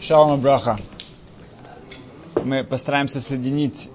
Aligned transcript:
Шалом 0.00 0.40
Браха. 0.40 0.78
Мы 2.44 2.64
постараемся 2.64 3.20
соединить 3.20 3.88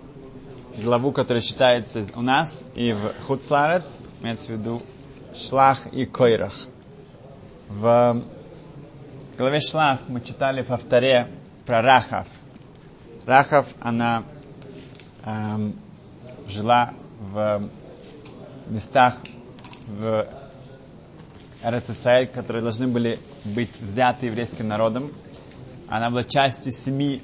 главу, 0.78 1.12
которая 1.12 1.42
читается 1.42 2.06
у 2.16 2.22
нас 2.22 2.64
и 2.76 2.94
в 2.94 3.26
Хуцларец, 3.26 3.98
имеется 4.22 4.48
в 4.48 4.50
виду 4.52 4.82
Шлах 5.36 5.88
и 5.88 6.06
Койрах. 6.06 6.54
В 7.68 8.16
главе 9.38 9.60
Шлах 9.60 10.00
мы 10.08 10.22
читали 10.22 10.62
во 10.62 10.78
вторе 10.78 11.28
про 11.66 11.82
Рахав. 11.82 12.28
Рахав, 13.26 13.68
она 13.82 14.24
эм, 15.26 15.76
жила 16.48 16.94
в 17.20 17.70
местах 18.68 19.18
в 19.88 20.26
РССР, 21.66 22.28
которые 22.34 22.64
должны 22.64 22.88
были 22.88 23.20
быть 23.44 23.80
взяты 23.80 24.28
еврейским 24.28 24.68
народом. 24.68 25.12
Она 25.88 26.10
была 26.10 26.24
частью 26.24 26.72
семи 26.72 27.22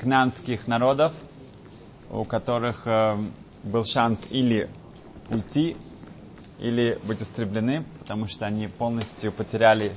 кнанских 0.00 0.66
народов, 0.66 1.12
у 2.10 2.24
которых 2.24 2.82
э, 2.86 3.16
был 3.64 3.84
шанс 3.84 4.20
или 4.30 4.68
уйти, 5.30 5.76
или 6.58 6.98
быть 7.04 7.22
истреблены, 7.22 7.84
потому 8.00 8.28
что 8.28 8.46
они 8.46 8.68
полностью 8.68 9.32
потеряли 9.32 9.92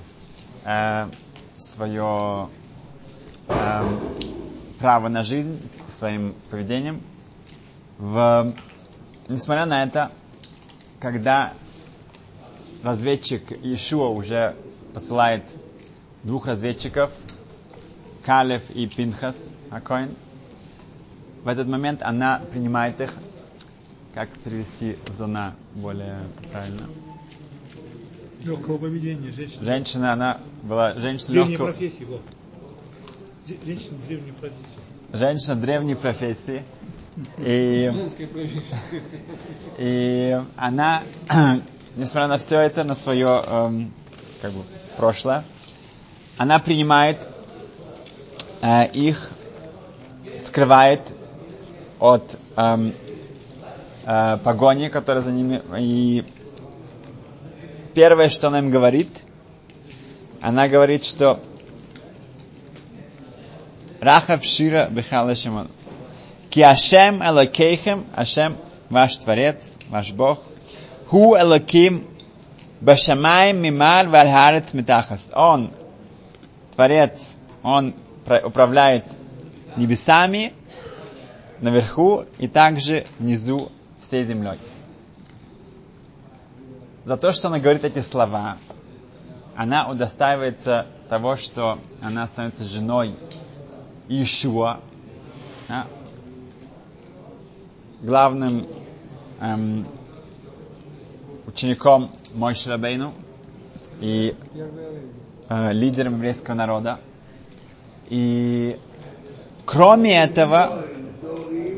э, 0.65 1.07
свое 1.57 2.49
э, 3.47 3.83
право 4.79 5.07
на 5.09 5.23
жизнь 5.23 5.59
своим 5.87 6.33
поведением. 6.49 7.01
В, 7.97 8.53
несмотря 9.29 9.65
на 9.65 9.83
это, 9.83 10.11
когда 10.99 11.53
разведчик 12.83 13.51
Ишуа 13.51 14.07
уже 14.07 14.55
посылает 14.93 15.43
двух 16.23 16.47
разведчиков, 16.47 17.11
Калев 18.25 18.61
и 18.71 18.87
Пинхас 18.87 19.51
Акоин. 19.69 20.09
В 21.43 21.47
этот 21.47 21.67
момент 21.67 22.03
она 22.03 22.41
принимает 22.51 23.01
их. 23.01 23.13
Как 24.13 24.27
перевести 24.29 24.97
зона 25.07 25.55
более 25.73 26.17
правильно? 26.51 26.81
Легкого 28.43 28.77
поведения 28.77 29.31
женщина. 29.31 29.63
Женщина, 29.63 30.13
она 30.13 30.39
была 30.63 30.93
женщина 30.95 31.29
Древней 31.31 31.51
легкого... 31.51 31.67
профессии, 31.67 32.03
вот. 32.03 32.21
Де- 33.47 33.57
Женщина 33.65 33.97
древней 34.07 34.31
профессии. 34.33 34.79
Женщина 35.13 35.55
древней 35.55 35.95
профессии. 35.95 36.63
И, 37.37 37.91
и 39.77 40.41
она, 40.57 41.03
несмотря 41.95 42.27
на 42.27 42.37
все 42.37 42.59
это, 42.59 42.83
на 42.83 42.95
свое 42.95 43.43
эм, 43.45 43.91
как 44.41 44.51
бы, 44.51 44.63
прошлое, 44.97 45.43
она 46.37 46.59
принимает 46.59 47.17
э, 48.61 48.87
их, 48.93 49.31
скрывает 50.39 51.13
от 51.99 52.37
эм, 52.55 52.93
э, 54.05 54.37
погони, 54.43 54.89
которая 54.89 55.21
за 55.21 55.31
ними. 55.31 55.61
И 55.77 56.25
первое, 57.93 58.29
что 58.29 58.47
она 58.47 58.59
им 58.59 58.69
говорит, 58.69 59.09
она 60.41 60.67
говорит, 60.67 61.05
что 61.05 61.39
Рахав 63.99 64.43
Шира 64.43 64.87
Бехала 64.89 65.35
Шимон. 65.35 65.67
Ки 66.49 66.61
Ашем 66.61 67.23
Элокейхем, 67.23 68.03
Ашем 68.15 68.57
ваш 68.89 69.17
Творец, 69.17 69.77
ваш 69.89 70.11
Бог. 70.11 70.39
Ху 71.07 71.37
Элоким 71.37 72.07
Башамаем 72.81 73.61
Мимар 73.61 74.07
Вальхарец 74.07 74.73
Митахас. 74.73 75.31
Он, 75.35 75.69
Творец, 76.75 77.35
Он 77.61 77.93
управляет 78.25 79.05
небесами 79.75 80.53
наверху 81.59 82.25
и 82.39 82.47
также 82.47 83.05
внизу 83.19 83.69
всей 83.99 84.23
землей. 84.23 84.57
За 87.05 87.17
то, 87.17 87.31
что 87.33 87.49
она 87.49 87.59
говорит 87.59 87.83
эти 87.83 87.99
слова, 87.99 88.57
она 89.55 89.87
удостаивается 89.87 90.87
того, 91.07 91.35
что 91.35 91.77
она 92.01 92.27
становится 92.27 92.63
женой 92.63 93.13
Ишуа, 94.09 94.79
да, 95.67 95.85
главным 98.01 98.65
эм, 99.39 99.85
учеником 101.47 102.11
Мойши 102.33 102.69
Рабейну 102.69 103.13
и 103.99 104.35
э, 105.49 105.73
лидером 105.73 106.15
еврейского 106.15 106.55
народа. 106.55 106.99
И 108.09 108.77
кроме 109.65 110.21
этого, 110.21 110.83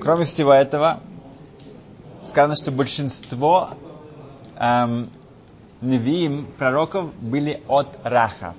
кроме 0.01 0.25
всего 0.25 0.53
этого, 0.53 0.99
сказано, 2.25 2.55
что 2.55 2.71
большинство 2.71 3.69
эм, 4.57 5.09
невиим, 5.81 6.47
пророков, 6.57 7.13
были 7.15 7.61
от 7.67 7.87
Рахав. 8.03 8.55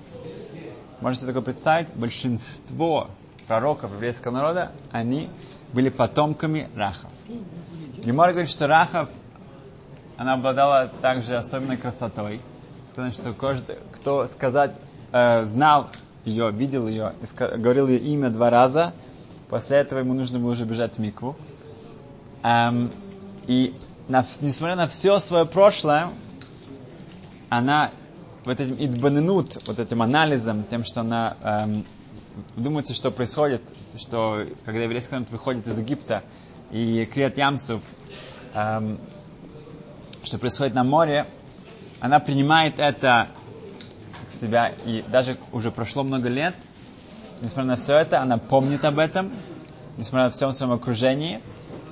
Можете 1.01 1.23
себе 1.23 1.33
такое 1.33 1.45
представить? 1.45 1.89
Большинство 1.95 3.09
пророков 3.47 3.93
еврейского 3.93 4.33
народа, 4.33 4.73
они 4.91 5.29
были 5.73 5.89
потомками 5.89 6.69
Рахав. 6.75 7.11
Гемор 8.05 8.31
говорит, 8.31 8.51
что 8.51 8.67
Рахав, 8.67 9.09
она 10.17 10.35
обладала 10.35 10.91
также 11.01 11.37
особенной 11.37 11.77
красотой. 11.77 12.41
Сказано, 12.91 13.13
что 13.13 13.33
каждый, 13.33 13.77
кто 13.93 14.27
сказать, 14.27 14.73
э, 15.13 15.45
знал 15.45 15.91
ее, 16.25 16.51
видел 16.51 16.87
ее, 16.89 17.15
говорил 17.39 17.89
ее 17.89 17.99
имя 17.99 18.31
два 18.31 18.51
раза, 18.51 18.95
после 19.49 19.79
этого 19.79 19.99
ему 19.99 20.15
нужно 20.15 20.39
было 20.39 20.53
уже 20.53 20.65
бежать 20.65 20.97
в 20.97 20.99
микву. 20.99 21.37
Эм, 22.43 22.91
и 23.47 23.75
на 24.09 24.25
несмотря 24.41 24.77
на 24.77 24.87
все 24.87 25.19
свое 25.19 25.45
прошлое, 25.47 26.09
она 27.49 27.91
вот 28.45 28.61
этим 28.61 28.77
идбаненут, 28.79 29.67
вот 29.67 29.79
этим 29.79 30.03
анализом, 30.03 30.65
тем, 30.65 30.85
что 30.85 31.01
она 31.01 31.37
эм, 31.43 31.85
думается, 32.57 32.95
что 32.95 33.11
происходит, 33.11 33.63
что 33.97 34.45
когда 34.65 34.83
еврейский 34.83 35.15
народ 35.15 35.31
выходит 35.31 35.67
из 35.67 35.79
Египта 35.79 36.23
и 36.71 37.09
Криат 37.13 37.39
Ямсов, 37.39 37.83
эм, 38.55 38.99
что 40.25 40.39
происходит 40.39 40.75
на 40.75 40.85
море, 40.85 41.27
она 42.01 42.19
принимает 42.19 42.79
это 42.79 43.29
к 44.29 44.33
себя, 44.33 44.73
и 44.85 45.05
даже 45.09 45.37
уже 45.53 45.71
прошло 45.71 46.03
много 46.03 46.29
лет, 46.29 46.55
несмотря 47.41 47.71
на 47.71 47.77
все 47.77 47.95
это, 47.97 48.21
она 48.21 48.39
помнит 48.39 48.85
об 48.85 48.99
этом, 48.99 49.33
несмотря 49.97 50.27
на 50.27 50.31
всем 50.31 50.53
своем 50.53 50.73
окружении, 50.73 51.41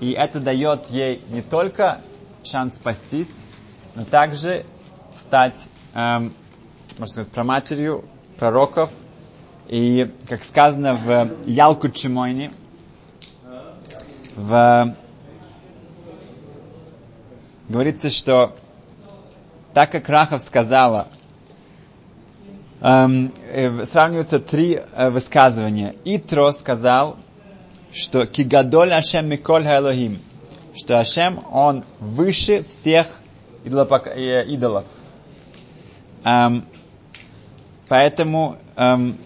и 0.00 0.12
это 0.12 0.40
дает 0.40 0.88
ей 0.88 1.22
не 1.28 1.42
только 1.42 2.00
шанс 2.42 2.76
спастись, 2.76 3.40
но 3.94 4.04
также 4.04 4.64
стать, 5.16 5.68
эм, 5.94 6.32
можно 6.98 7.12
сказать, 7.12 7.30
проматерью 7.30 8.04
пророков. 8.38 8.90
И, 9.68 10.10
как 10.28 10.42
сказано 10.42 10.92
в 10.92 11.30
Ялку 11.46 11.88
Чимойне, 11.88 12.50
в... 14.36 14.94
говорится, 17.68 18.10
что 18.10 18.54
так 19.74 19.90
как 19.92 20.08
Рахов 20.08 20.42
сказала, 20.42 21.08
эм, 22.80 23.32
э, 23.50 23.84
сравниваются 23.86 24.38
три 24.38 24.80
э, 24.94 25.10
высказывания. 25.10 25.94
Итро 26.04 26.52
сказал, 26.52 27.16
что 27.92 28.26
Кигадоль 28.26 28.92
Ашем 28.92 29.28
Миколь 29.28 29.66
Элохим, 29.66 30.18
что 30.74 30.98
Ашем, 30.98 31.42
он 31.50 31.84
выше 32.00 32.64
всех 32.64 33.06
идолопок- 33.64 34.08
э, 34.14 34.44
идолов. 34.46 34.86
Эм, 36.24 36.62
поэтому 37.88 38.56
эм, 38.76 39.16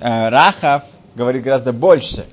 э, 0.00 0.28
Рахав 0.28 0.84
говорит 1.14 1.42
гораздо 1.44 1.72
больше. 1.72 2.26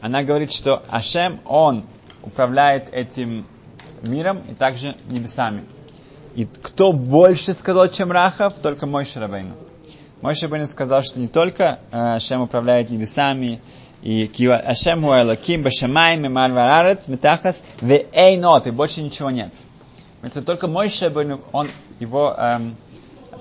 Она 0.00 0.22
говорит, 0.22 0.52
что 0.52 0.82
Ашем, 0.88 1.40
он 1.44 1.84
управляет 2.22 2.92
этим 2.92 3.46
миром 4.02 4.42
и 4.50 4.54
также 4.54 4.94
небесами. 5.10 5.62
И 6.34 6.46
кто 6.62 6.92
больше 6.92 7.54
сказал, 7.54 7.88
чем 7.88 8.12
Рахав, 8.12 8.54
только 8.54 8.86
мой 8.86 9.04
Шарабейну. 9.04 9.54
Мой 10.20 10.34
Шарабейну 10.34 10.66
сказал, 10.66 11.02
что 11.02 11.18
не 11.18 11.28
только 11.28 11.78
э, 11.90 12.16
Ашем 12.16 12.42
управляет 12.42 12.90
небесами, 12.90 13.60
и 14.02 14.30
Ашем 14.48 15.02
ху 15.02 15.12
Элоким, 15.12 15.62
Башамай, 15.62 16.16
Мемар 16.16 16.52
Варарец, 16.52 17.08
Метахас, 17.08 17.64
ве 17.80 18.06
Эйнот, 18.12 18.66
и 18.66 18.70
больше 18.70 19.02
ничего 19.02 19.30
нет. 19.30 19.50
Если 20.22 20.42
только 20.42 20.68
мой 20.68 20.90
Шарабейну, 20.90 21.40
он, 21.52 21.68
его 22.00 22.34
эм, 22.36 22.76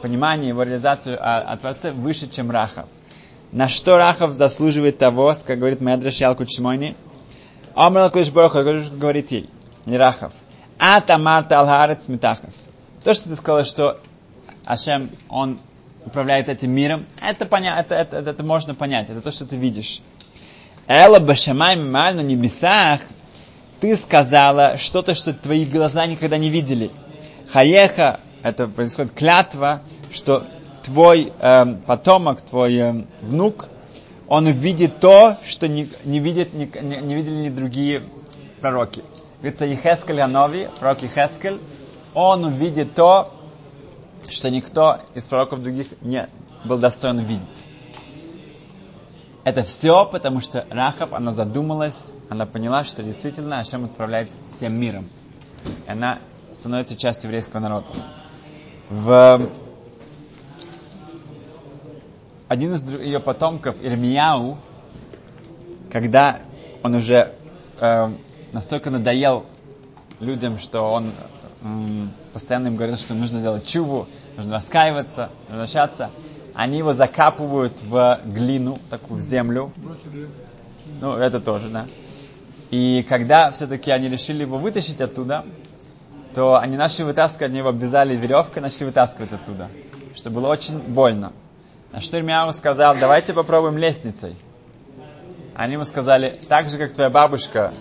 понимание, 0.01 0.49
его 0.49 0.63
реализацию 0.63 1.17
о, 1.19 1.39
о 1.39 1.57
Творце 1.57 1.91
выше, 1.91 2.29
чем 2.29 2.51
Рахав. 2.51 2.85
На 3.51 3.67
что 3.67 3.97
Рахав 3.97 4.33
заслуживает 4.35 4.97
того, 4.97 5.33
как 5.45 5.59
говорит 5.59 5.81
Медреш 5.81 6.17
Ялку 6.17 6.45
Чимойни, 6.45 6.95
Омр 7.73 8.09
Кудиш 8.09 8.29
Бараху, 8.29 8.59
говорит 8.97 9.31
ей, 9.31 9.49
не 9.85 9.97
Рахав. 9.97 10.31
Ат 10.77 11.09
Амарта 11.09 11.59
Алхарец 11.59 12.07
Митахас. 12.07 12.69
То, 13.03 13.13
что 13.13 13.29
ты 13.29 13.35
сказала, 13.35 13.65
что 13.65 13.99
Ашем, 14.65 15.09
он 15.29 15.59
управляет 16.05 16.49
этим 16.49 16.71
миром. 16.71 17.05
Это, 17.21 17.45
поня... 17.45 17.79
это, 17.79 17.95
это, 17.95 18.17
это, 18.17 18.31
это 18.31 18.43
можно 18.43 18.75
понять, 18.75 19.09
это 19.09 19.21
то, 19.21 19.31
что 19.31 19.45
ты 19.45 19.55
видишь. 19.55 20.01
Эла 20.87 21.19
башамай 21.19 21.75
мималь 21.75 22.15
на 22.15 22.21
небесах, 22.21 23.01
ты 23.79 23.95
сказала 23.95 24.77
что-то, 24.77 25.15
что 25.15 25.33
твои 25.33 25.65
глаза 25.65 26.05
никогда 26.05 26.37
не 26.37 26.49
видели. 26.49 26.91
Хаеха, 27.51 28.19
это 28.43 28.67
происходит 28.67 29.11
клятва, 29.11 29.81
что 30.11 30.45
твой 30.83 31.31
э, 31.39 31.65
потомок, 31.85 32.41
твой 32.41 32.75
э, 32.75 33.03
внук, 33.21 33.69
он 34.27 34.45
видит 34.45 34.99
то, 34.99 35.37
что 35.45 35.67
не, 35.67 35.87
не, 36.03 36.19
видит, 36.19 36.53
не, 36.53 36.65
не 36.65 37.15
видели 37.15 37.35
ни 37.35 37.49
другие 37.49 38.01
пророки. 38.61 39.03
Говорится, 39.45 39.65
Ехескель 39.65 40.21
Анови, 40.21 40.71
пророк 40.79 41.03
Ехескель, 41.03 41.61
он 42.15 42.45
увидит 42.45 42.95
то, 42.95 43.31
что 44.27 44.49
никто 44.49 44.97
из 45.13 45.25
пророков 45.27 45.61
других 45.61 45.89
не 46.01 46.27
был 46.63 46.79
достоин 46.79 47.19
видеть. 47.19 47.67
Это 49.43 49.61
все, 49.61 50.07
потому 50.07 50.41
что 50.41 50.65
Рахаб, 50.71 51.13
она 51.13 51.31
задумалась, 51.31 52.11
она 52.27 52.47
поняла, 52.47 52.83
что 52.85 53.03
действительно 53.03 53.59
Ашем 53.59 53.85
отправляет 53.85 54.31
всем 54.49 54.79
миром. 54.81 55.07
И 55.85 55.91
она 55.91 56.17
становится 56.51 56.97
частью 56.97 57.27
еврейского 57.27 57.59
народа. 57.59 57.89
В 58.89 59.47
один 62.47 62.73
из 62.73 62.83
ее 62.99 63.19
потомков, 63.19 63.75
Ирмияу, 63.79 64.57
когда 65.91 66.39
он 66.81 66.95
уже 66.95 67.35
э, 67.79 68.09
настолько 68.53 68.89
надоел 68.89 69.45
людям, 70.19 70.57
что 70.59 70.81
он 70.81 71.11
э, 71.61 72.07
постоянно 72.33 72.67
им 72.67 72.75
говорил, 72.75 72.97
что 72.97 73.13
нужно 73.13 73.41
делать 73.41 73.65
чуву, 73.67 74.07
нужно 74.37 74.55
раскаиваться, 74.55 75.29
возвращаться, 75.49 76.09
они 76.53 76.77
его 76.77 76.93
закапывают 76.93 77.81
в 77.81 78.19
глину, 78.25 78.77
такую 78.89 79.19
в 79.19 79.21
землю. 79.21 79.71
Ну, 81.01 81.13
это 81.15 81.41
тоже, 81.41 81.69
да. 81.69 81.85
И 82.71 83.05
когда 83.07 83.51
все-таки 83.51 83.91
они 83.91 84.09
решили 84.09 84.41
его 84.41 84.57
вытащить 84.57 85.01
оттуда, 85.01 85.43
то 86.33 86.57
они 86.57 86.77
начали 86.77 87.03
вытаскивать, 87.03 87.49
они 87.49 87.59
его 87.59 87.69
обвязали 87.69 88.15
веревкой, 88.15 88.61
начали 88.61 88.85
вытаскивать 88.85 89.31
оттуда, 89.31 89.69
что 90.13 90.29
было 90.29 90.47
очень 90.47 90.79
больно. 90.79 91.33
На 91.91 92.01
что 92.01 92.17
Ирмияу 92.17 92.51
сказал, 92.51 92.95
давайте 92.97 93.33
попробуем 93.33 93.77
лестницей. 93.77 94.35
Они 95.53 95.73
ему 95.73 95.85
сказали, 95.85 96.33
так 96.49 96.69
же, 96.69 96.77
как 96.77 96.91
твоя 96.91 97.09
бабушка, 97.09 97.73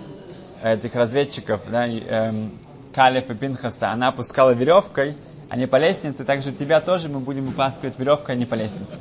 этих 0.72 0.94
разведчиков, 0.94 1.62
да, 1.68 1.86
эм, 1.86 2.52
Калев 2.94 3.30
и 3.30 3.34
Пинхаса, 3.34 3.90
она 3.90 4.08
опускала 4.08 4.50
веревкой, 4.50 5.16
а 5.48 5.56
не 5.56 5.66
по 5.66 5.76
лестнице, 5.76 6.24
так 6.24 6.42
же 6.42 6.52
тебя 6.52 6.80
тоже 6.80 7.08
мы 7.08 7.20
будем 7.20 7.46
вытаскивать 7.46 7.98
веревкой, 7.98 8.34
а 8.34 8.38
не 8.38 8.46
по 8.46 8.54
лестнице. 8.54 8.98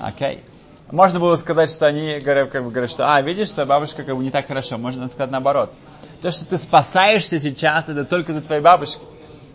Окей? 0.00 0.36
Okay? 0.36 0.50
Можно 0.90 1.18
было 1.18 1.34
сказать, 1.36 1.72
что 1.72 1.86
они 1.86 2.18
говорят, 2.20 2.50
как 2.50 2.62
бы, 2.62 2.70
говорят, 2.70 2.90
что, 2.90 3.12
а, 3.12 3.20
видишь, 3.22 3.48
что 3.48 3.64
бабушка 3.64 4.04
как 4.04 4.16
бы 4.16 4.22
не 4.22 4.30
так 4.30 4.46
хорошо. 4.46 4.76
Можно 4.76 5.08
сказать 5.08 5.30
наоборот. 5.30 5.72
То, 6.20 6.30
что 6.30 6.44
ты 6.44 6.58
спасаешься 6.58 7.38
сейчас, 7.38 7.88
это 7.88 8.04
только 8.04 8.32
за 8.32 8.42
твоей 8.42 8.62
бабушки. 8.62 9.02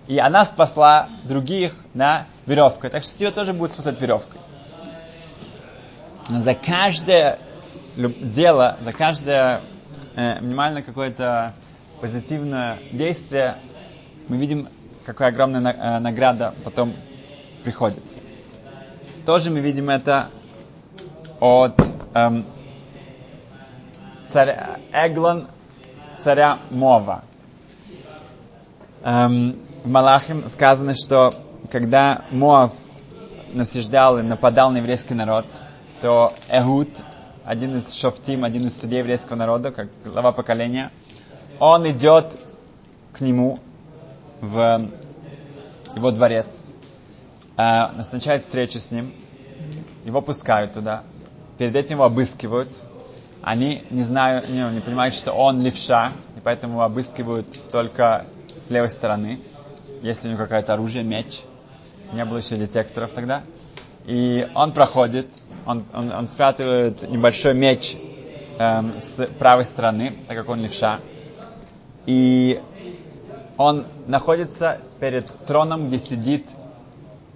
И 0.08 0.18
она 0.18 0.44
спасла 0.44 1.08
других 1.24 1.74
на 1.94 2.26
веревкой. 2.46 2.90
Так 2.90 3.04
что 3.04 3.18
тебя 3.18 3.32
тоже 3.32 3.54
будет 3.54 3.74
спасать 3.74 4.02
веревкой. 4.02 4.42
Но 6.30 6.42
за 6.42 6.56
каждое 6.56 7.40
дело, 7.96 8.78
за 8.84 8.92
каждое 8.92 9.62
э, 10.16 10.40
минимально 10.42 10.82
какое-то 10.82 11.54
позитивное 12.02 12.80
действие 12.92 13.56
мы 14.28 14.38
видим 14.38 14.68
какая 15.06 15.30
огромная 15.30 15.74
э, 15.74 16.00
награда 16.00 16.54
потом 16.64 16.94
приходит. 17.64 18.04
Тоже 19.26 19.50
мы 19.50 19.60
видим 19.60 19.90
это 19.90 20.30
от 21.40 21.82
эм, 22.14 22.46
царя, 24.32 24.80
Эглон, 24.92 25.48
царя 26.20 26.60
Мова. 26.70 27.24
Эм, 29.04 29.58
в 29.84 29.90
Малахим 29.90 30.48
сказано, 30.50 30.94
что 30.96 31.34
когда 31.72 32.24
Моав 32.32 32.74
насаждал 33.54 34.20
и 34.20 34.22
нападал 34.22 34.72
на 34.72 34.78
еврейский 34.78 35.14
народ, 35.14 35.46
то 36.02 36.34
Эхуд, 36.48 36.90
один 37.50 37.76
из 37.76 37.92
шофтим, 37.92 38.44
один 38.44 38.62
из 38.62 38.80
судей 38.80 39.00
еврейского 39.00 39.36
народа, 39.36 39.72
как 39.72 39.88
глава 40.06 40.32
поколения, 40.32 40.92
он 41.60 41.90
идет 41.90 42.38
к 43.12 43.22
нему 43.22 43.58
в 44.40 44.88
его 45.96 46.12
дворец, 46.12 46.74
э, 47.58 47.88
назначает 47.96 48.44
встречу 48.44 48.80
с 48.80 48.92
ним, 48.92 49.16
его 50.06 50.22
пускают 50.22 50.74
туда, 50.74 51.02
перед 51.58 51.76
этим 51.76 51.96
его 51.96 52.06
обыскивают, 52.06 52.70
они 53.42 53.82
не 53.90 54.04
знают, 54.04 54.48
не, 54.48 54.62
не 54.72 54.80
понимают, 54.80 55.16
что 55.16 55.34
он 55.34 55.60
левша, 55.60 56.12
и 56.38 56.42
поэтому 56.42 56.84
обыскивают 56.84 57.48
только 57.72 58.28
с 58.64 58.70
левой 58.70 58.92
стороны, 58.92 59.40
если 60.04 60.28
у 60.28 60.34
него 60.34 60.44
какое-то 60.44 60.74
оружие, 60.74 61.04
меч, 61.04 61.42
не 62.14 62.24
было 62.26 62.38
еще 62.38 62.58
детекторов 62.58 63.12
тогда, 63.14 63.42
и 64.06 64.48
он 64.54 64.72
проходит, 64.72 65.26
он, 65.66 65.84
он, 65.94 66.12
он 66.12 66.28
спрятывает 66.30 67.10
небольшой 67.10 67.54
меч 67.54 67.96
эм, 68.58 69.00
с 69.00 69.26
правой 69.40 69.66
стороны, 69.66 70.16
так 70.28 70.38
как 70.38 70.50
он 70.50 70.60
левша, 70.62 71.00
и 72.06 72.62
он 73.58 73.86
находится 74.08 74.80
перед 75.00 75.28
троном, 75.46 75.88
где 75.88 76.00
сидит 76.00 76.46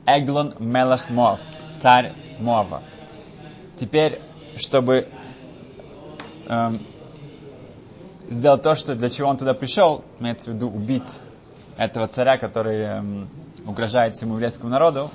Эглон 0.06 0.54
Мелах 0.60 1.10
Моав, 1.10 1.40
царь 1.81 2.12
Моава. 2.40 2.81
Теперь, 3.78 4.20
чтобы 4.56 5.08
эм, 6.48 6.80
сделать 8.30 8.64
то, 8.64 8.75
что 8.75 8.96
для 8.96 9.10
чего 9.10 9.30
он 9.30 9.38
туда 9.38 9.54
пришел, 9.54 10.04
имеется 10.20 10.52
в 10.52 10.56
виду 10.56 10.70
убить 10.70 11.20
этого 11.78 12.08
царя, 12.08 12.38
который 12.38 12.81
эм, 12.81 13.30
угрожает 13.66 14.16
всему 14.16 14.36
еврейскому 14.36 14.70
народу, 14.70 15.10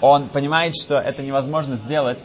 он 0.00 0.26
понимает, 0.26 0.74
что 0.76 0.96
это 0.96 1.22
невозможно 1.22 1.76
сделать, 1.76 2.22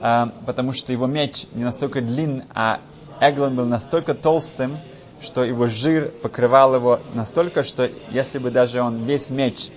э, 0.00 0.26
потому 0.46 0.72
что 0.72 0.92
его 0.92 1.06
меч 1.06 1.46
не 1.54 1.64
настолько 1.64 2.00
длин, 2.00 2.44
а 2.54 2.80
Эглон 3.20 3.56
был 3.56 3.66
настолько 3.66 4.14
толстым, 4.14 4.78
что 5.20 5.44
его 5.44 5.66
жир 5.66 6.10
покрывал 6.22 6.74
его 6.74 7.00
настолько, 7.14 7.62
что 7.62 7.90
если 8.10 8.38
бы 8.38 8.50
даже 8.50 8.80
он 8.80 9.04
весь 9.04 9.30
меч 9.30 9.68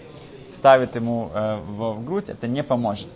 ставит 0.51 0.95
ему 0.95 1.29
э, 1.33 1.57
в, 1.57 1.95
в 1.95 2.05
грудь, 2.05 2.29
это 2.29 2.47
не 2.47 2.63
поможет. 2.63 3.09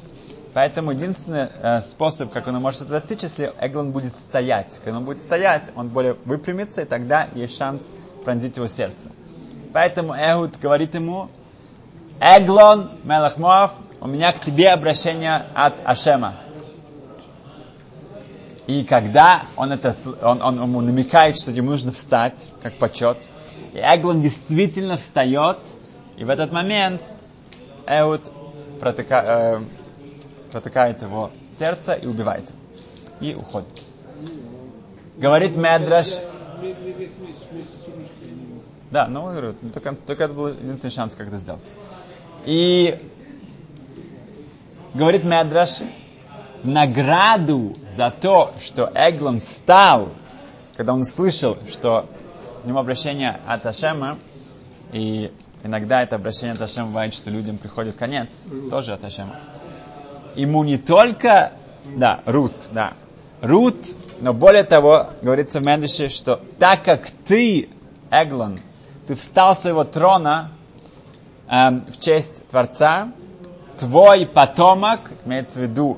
Поэтому 0.54 0.92
единственный 0.92 1.50
э, 1.62 1.82
способ, 1.82 2.32
как 2.32 2.48
он 2.48 2.56
может 2.56 2.82
это 2.82 2.92
достичь, 2.92 3.24
если 3.24 3.54
Эглон 3.62 3.92
будет 3.92 4.16
стоять. 4.16 4.82
Когда 4.84 4.98
он 4.98 5.06
будет 5.06 5.22
стоять, 5.22 5.72
он 5.76 5.90
более 5.90 6.16
выпрямится, 6.26 6.82
и 6.82 6.86
тогда 6.86 7.28
есть 7.36 7.56
шанс 7.56 7.94
пронзить 8.26 8.58
его 8.58 8.68
сердце. 8.68 9.12
Поэтому 9.72 10.14
Эхуд 10.14 10.58
говорит 10.60 10.96
ему, 10.96 11.30
Эглон, 12.20 12.90
Мелахмоав, 13.04 13.74
у 14.08 14.10
меня 14.10 14.32
к 14.32 14.40
тебе 14.40 14.70
обращение 14.70 15.48
от 15.54 15.74
Ашема. 15.84 16.36
И 18.66 18.86
когда 18.86 19.44
он, 19.58 19.74
это, 19.74 19.94
он, 20.22 20.42
он 20.42 20.64
ему 20.64 20.80
намекает, 20.80 21.38
что 21.38 21.52
ему 21.52 21.72
нужно 21.72 21.92
встать, 21.92 22.54
как 22.62 22.78
почет, 22.78 23.18
и 23.74 23.80
Эглон 23.80 24.22
действительно 24.22 24.96
встает, 24.96 25.58
и 26.16 26.24
в 26.24 26.30
этот 26.30 26.54
момент 26.54 27.02
Эуд 27.86 28.22
протыка, 28.80 29.26
э, 29.28 29.60
протыкает 30.54 31.02
его 31.02 31.32
сердце 31.60 31.92
и 31.92 32.08
убивает. 32.08 32.50
И 33.20 33.36
уходит. 33.36 33.84
Говорит 35.18 35.58
Медраш... 35.58 36.20
Да, 38.90 39.08
ну, 39.08 39.54
только, 39.74 39.96
только 39.96 40.24
это 40.24 40.34
был 40.34 40.48
единственный 40.48 40.92
шанс, 40.92 41.14
как 41.14 41.28
это 41.28 41.40
сделать. 41.40 41.66
И 42.46 42.98
говорит 44.98 45.24
Медраш, 45.24 45.84
награду 46.64 47.74
за 47.96 48.12
то, 48.12 48.52
что 48.62 48.92
Эглон 48.94 49.40
встал, 49.40 50.10
когда 50.76 50.94
он 50.94 51.06
слышал, 51.06 51.58
что 51.70 52.08
у 52.64 52.68
него 52.68 52.80
обращение 52.80 53.40
от 53.46 53.66
Ашема, 53.66 54.18
и 54.92 55.32
иногда 55.64 56.02
это 56.02 56.16
обращение 56.16 56.54
от 56.54 56.62
Ашема 56.62 56.88
бывает, 56.88 57.14
что 57.14 57.30
людям 57.30 57.58
приходит 57.58 57.96
конец, 57.96 58.46
тоже 58.72 58.94
от 58.94 59.04
Ашема. 59.04 59.40
Ему 60.36 60.64
не 60.64 60.78
только, 60.78 61.52
да, 61.96 62.22
Рут, 62.26 62.54
да, 62.72 62.94
Рут, 63.42 63.78
но 64.20 64.34
более 64.34 64.64
того, 64.64 65.08
говорится 65.22 65.60
в 65.60 65.66
Медише, 65.66 66.10
что 66.10 66.42
так 66.58 66.84
как 66.84 67.08
ты, 67.28 67.70
Эглон, 68.10 68.58
ты 69.06 69.16
встал 69.16 69.56
с 69.56 69.60
своего 69.62 69.84
трона 69.84 70.52
эм, 71.50 71.84
в 71.84 72.00
честь 72.00 72.48
Творца, 72.48 73.12
твой 73.78 74.26
потомок, 74.26 75.12
имеется 75.26 75.60
в 75.60 75.64
виду 75.64 75.98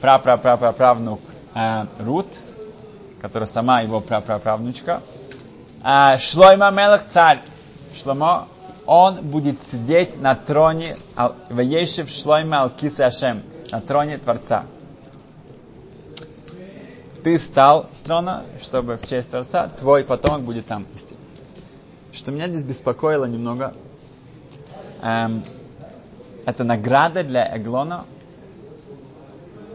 прапраправнук 0.00 1.20
э, 1.54 1.86
Рут, 2.00 2.26
которая 3.20 3.46
сама 3.46 3.80
его 3.80 4.00
прапраправнучка, 4.00 5.02
э, 5.84 6.18
Шлойма 6.18 6.70
Мелах 6.70 7.04
царь. 7.12 7.40
Шломо 7.94 8.48
он 8.86 9.22
будет 9.22 9.60
сидеть 9.60 10.20
на 10.20 10.34
троне 10.34 10.96
Ваешев 11.48 12.10
Шлойма 12.10 12.62
Алкиса 12.62 13.06
Ашем, 13.06 13.42
на 13.70 13.80
троне 13.80 14.18
Творца. 14.18 14.64
Ты 17.22 17.38
встал 17.38 17.88
с 17.94 18.00
трона, 18.00 18.44
чтобы 18.60 18.98
в 18.98 19.06
честь 19.06 19.30
Творца, 19.30 19.68
твой 19.68 20.04
потомок 20.04 20.42
будет 20.42 20.66
там. 20.66 20.84
Что 22.12 22.30
меня 22.30 22.48
здесь 22.48 22.64
беспокоило 22.64 23.24
немного, 23.24 23.72
эм, 25.00 25.42
это 26.46 26.64
награда 26.64 27.22
для 27.22 27.56
Эглона. 27.56 28.04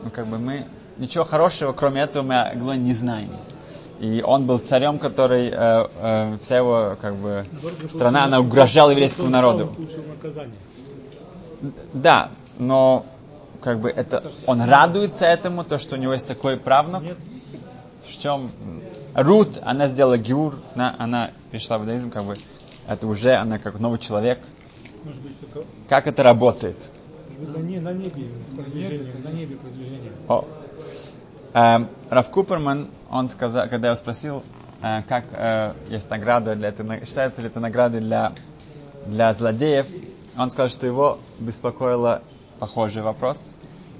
Ну, 0.03 0.09
как 0.11 0.27
бы 0.27 0.37
мы 0.37 0.65
ничего 0.97 1.23
хорошего, 1.23 1.73
кроме 1.73 2.01
этого, 2.01 2.23
мы 2.23 2.41
о 2.41 2.53
Эглоне 2.53 2.79
не 2.83 2.93
знаем. 2.93 3.31
И 3.99 4.23
он 4.25 4.45
был 4.45 4.59
царем, 4.59 4.97
который, 4.97 5.49
э, 5.49 5.87
э, 5.97 6.37
вся 6.41 6.57
его 6.57 6.97
как 7.01 7.15
бы, 7.15 7.45
страна, 7.89 8.25
она 8.25 8.39
угрожала 8.39 8.91
еврейскому 8.91 9.29
народу. 9.29 9.75
Да, 11.93 12.29
но 12.57 13.05
как 13.61 13.79
бы 13.79 13.89
это, 13.89 14.23
он 14.45 14.61
радуется 14.61 15.25
этому, 15.25 15.65
то, 15.65 15.77
что 15.77 15.95
у 15.95 15.97
него 15.97 16.13
есть 16.13 16.27
такой 16.27 16.55
правнук. 16.55 17.03
В 18.07 18.17
чем 18.17 18.49
Рут, 19.13 19.59
она 19.63 19.87
сделала 19.87 20.17
гиур, 20.17 20.55
она, 20.75 20.95
она 20.97 21.31
пришла 21.51 21.77
в 21.77 21.81
иудаизм, 21.81 22.09
как 22.09 22.23
бы, 22.23 22.35
это 22.87 23.05
уже, 23.05 23.35
она 23.35 23.59
как 23.59 23.79
новый 23.79 23.99
человек. 23.99 24.39
Как 25.87 26.07
это 26.07 26.23
работает? 26.23 26.89
на, 27.39 27.57
не, 27.57 27.79
на 27.79 27.93
небе 27.93 28.25
продвижение, 28.55 29.13
на 29.23 29.29
небе 29.29 29.55
продвижение. 29.55 30.11
О. 30.27 30.45
Эм, 31.53 31.87
Раф 32.09 32.29
Куперман, 32.29 32.87
он 33.09 33.29
сказал, 33.29 33.69
когда 33.69 33.89
я 33.89 33.95
спросил, 33.95 34.43
э, 34.81 35.01
как 35.07 35.25
э, 35.31 35.73
есть 35.89 36.09
награда 36.09 36.55
для 36.55 36.69
этой, 36.69 37.05
считается 37.05 37.41
ли 37.41 37.47
это 37.47 37.59
наградой 37.59 38.01
для, 38.01 38.33
для 39.05 39.33
злодеев, 39.33 39.87
он 40.37 40.51
сказал, 40.51 40.69
что 40.69 40.85
его 40.85 41.17
беспокоило 41.39 42.21
похожий 42.59 43.01
вопрос, 43.01 43.53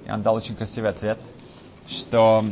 и 0.06 0.12
он 0.12 0.22
дал 0.22 0.36
очень 0.36 0.56
красивый 0.56 0.91
ответ, 0.91 1.18
что 1.88 2.44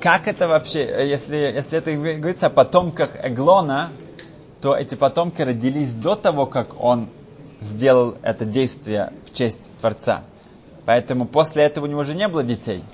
как 0.00 0.28
это 0.28 0.48
вообще, 0.48 1.08
если, 1.08 1.36
если 1.36 1.78
это 1.78 1.94
говорится 1.94 2.46
о 2.46 2.50
потомках 2.50 3.16
Эглона, 3.24 3.90
то 4.60 4.74
эти 4.76 4.96
потомки 4.96 5.40
родились 5.40 5.94
до 5.94 6.14
того, 6.14 6.46
как 6.46 6.82
он 6.82 7.08
сделал 7.60 8.16
это 8.22 8.44
действие 8.44 9.12
в 9.26 9.34
честь 9.34 9.70
Творца. 9.78 10.24
Поэтому 10.84 11.26
после 11.26 11.64
этого 11.64 11.86
у 11.86 11.88
него 11.88 12.00
уже 12.00 12.14
не 12.14 12.28
было 12.28 12.42
детей. 12.42 12.84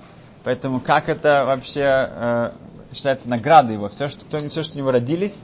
Поэтому 0.44 0.80
как 0.80 1.08
это 1.08 1.44
вообще 1.44 1.82
э, 1.84 2.52
считается 2.92 3.28
наградой 3.28 3.74
его? 3.74 3.88
Все, 3.88 4.08
что, 4.08 4.24
все, 4.38 4.62
что 4.62 4.76
у 4.76 4.78
него 4.78 4.90
родились, 4.90 5.42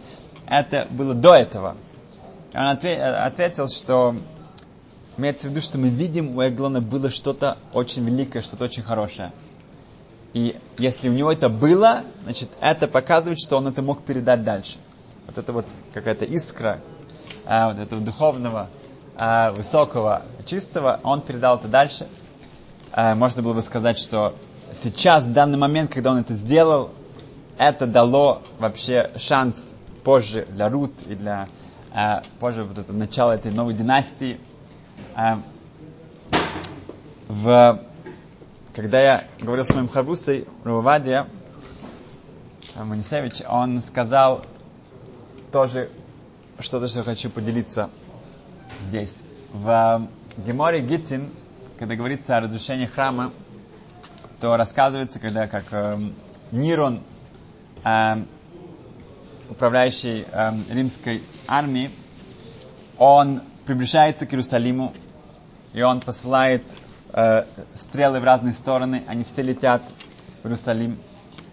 это 0.49 0.87
было 0.91 1.15
до 1.15 1.35
этого. 1.35 1.77
И 2.53 2.57
он 2.57 2.69
отве- 2.69 3.01
ответил, 3.01 3.69
что 3.69 4.17
имеется 5.17 5.49
в 5.49 5.51
виду, 5.51 5.61
что 5.61 5.79
мы 5.79 5.89
видим, 5.89 6.37
у 6.37 6.43
Эглона 6.43 6.81
было 6.81 7.11
что-то 7.11 7.59
очень 7.73 8.05
великое, 8.05 8.43
что-то 8.43 8.65
очень 8.65 8.83
хорошее. 8.83 9.33
И 10.33 10.57
если 10.79 11.09
у 11.09 11.13
него 11.13 11.33
это 11.33 11.49
было, 11.49 12.03
значит, 12.25 12.51
это 12.61 12.89
показывает, 12.89 13.39
что 13.41 13.57
он 13.57 13.69
это 13.69 13.83
мог 13.83 14.03
передать 14.03 14.45
дальше. 14.45 14.79
Вот 15.27 15.39
это 15.39 15.53
вот 15.53 15.67
какая-то 15.93 16.25
искра 16.25 16.81
а, 17.47 17.73
вот 17.73 17.81
этого 17.81 18.01
духовного, 18.01 18.69
а, 19.19 19.53
высокого, 19.53 20.23
чистого, 20.45 21.01
он 21.03 21.23
передал 21.23 21.57
это 21.57 21.69
дальше. 21.69 22.07
А, 22.93 23.15
можно 23.15 23.43
было 23.43 23.55
бы 23.55 23.63
сказать, 23.63 23.99
что 23.99 24.35
сейчас, 24.73 25.25
в 25.25 25.33
данный 25.33 25.59
момент, 25.59 25.93
когда 25.93 26.11
он 26.11 26.19
это 26.19 26.35
сделал, 26.35 26.91
это 27.59 27.87
дало 27.87 28.43
вообще 28.59 29.11
шанс 29.17 29.75
позже 30.05 30.47
для 30.51 30.69
Рут 30.69 30.93
и 31.09 31.15
для 31.15 31.49
э, 31.95 32.21
позже 32.39 32.65
вот 32.65 32.79
это 32.79 32.93
начало 32.93 33.33
этой 33.33 33.51
новой 33.51 33.75
династии. 33.75 34.39
Э, 35.17 35.37
в, 37.29 37.81
когда 38.75 39.01
я 39.01 39.25
говорил 39.41 39.65
с 39.65 39.71
моим 39.71 39.89
хабусой 39.89 40.47
Рувадия 40.65 41.27
Манисевич, 42.77 43.43
он 43.49 43.81
сказал 43.81 44.43
тоже 45.51 45.89
что-то, 46.61 46.89
что 46.89 46.99
я 46.99 47.05
хочу 47.05 47.31
поделиться 47.31 47.91
здесь. 48.83 49.23
В 49.53 50.09
Геморе 50.39 50.81
Гитин, 50.81 51.31
когда 51.79 51.95
говорится 51.97 52.37
о 52.37 52.41
разрушении 52.41 52.87
храма, 52.87 53.33
то 54.41 54.57
рассказывается, 54.57 55.19
когда 55.19 55.47
как 55.47 55.65
э, 55.71 55.99
Нирон, 56.53 57.01
э, 57.85 58.17
управляющий 59.49 60.27
э, 60.31 60.53
римской 60.71 61.23
армией, 61.49 61.91
он 62.99 63.41
приближается 63.65 64.27
к 64.27 64.33
Иерусалиму, 64.33 64.93
и 65.73 65.83
он 65.83 66.01
посылает 66.01 66.63
э, 67.13 67.45
стрелы 67.75 68.21
в 68.21 68.25
разные 68.25 68.55
стороны, 68.55 69.03
они 69.07 69.25
все 69.25 69.43
летят 69.43 69.83
в 70.43 70.47
Иерусалим. 70.47 70.99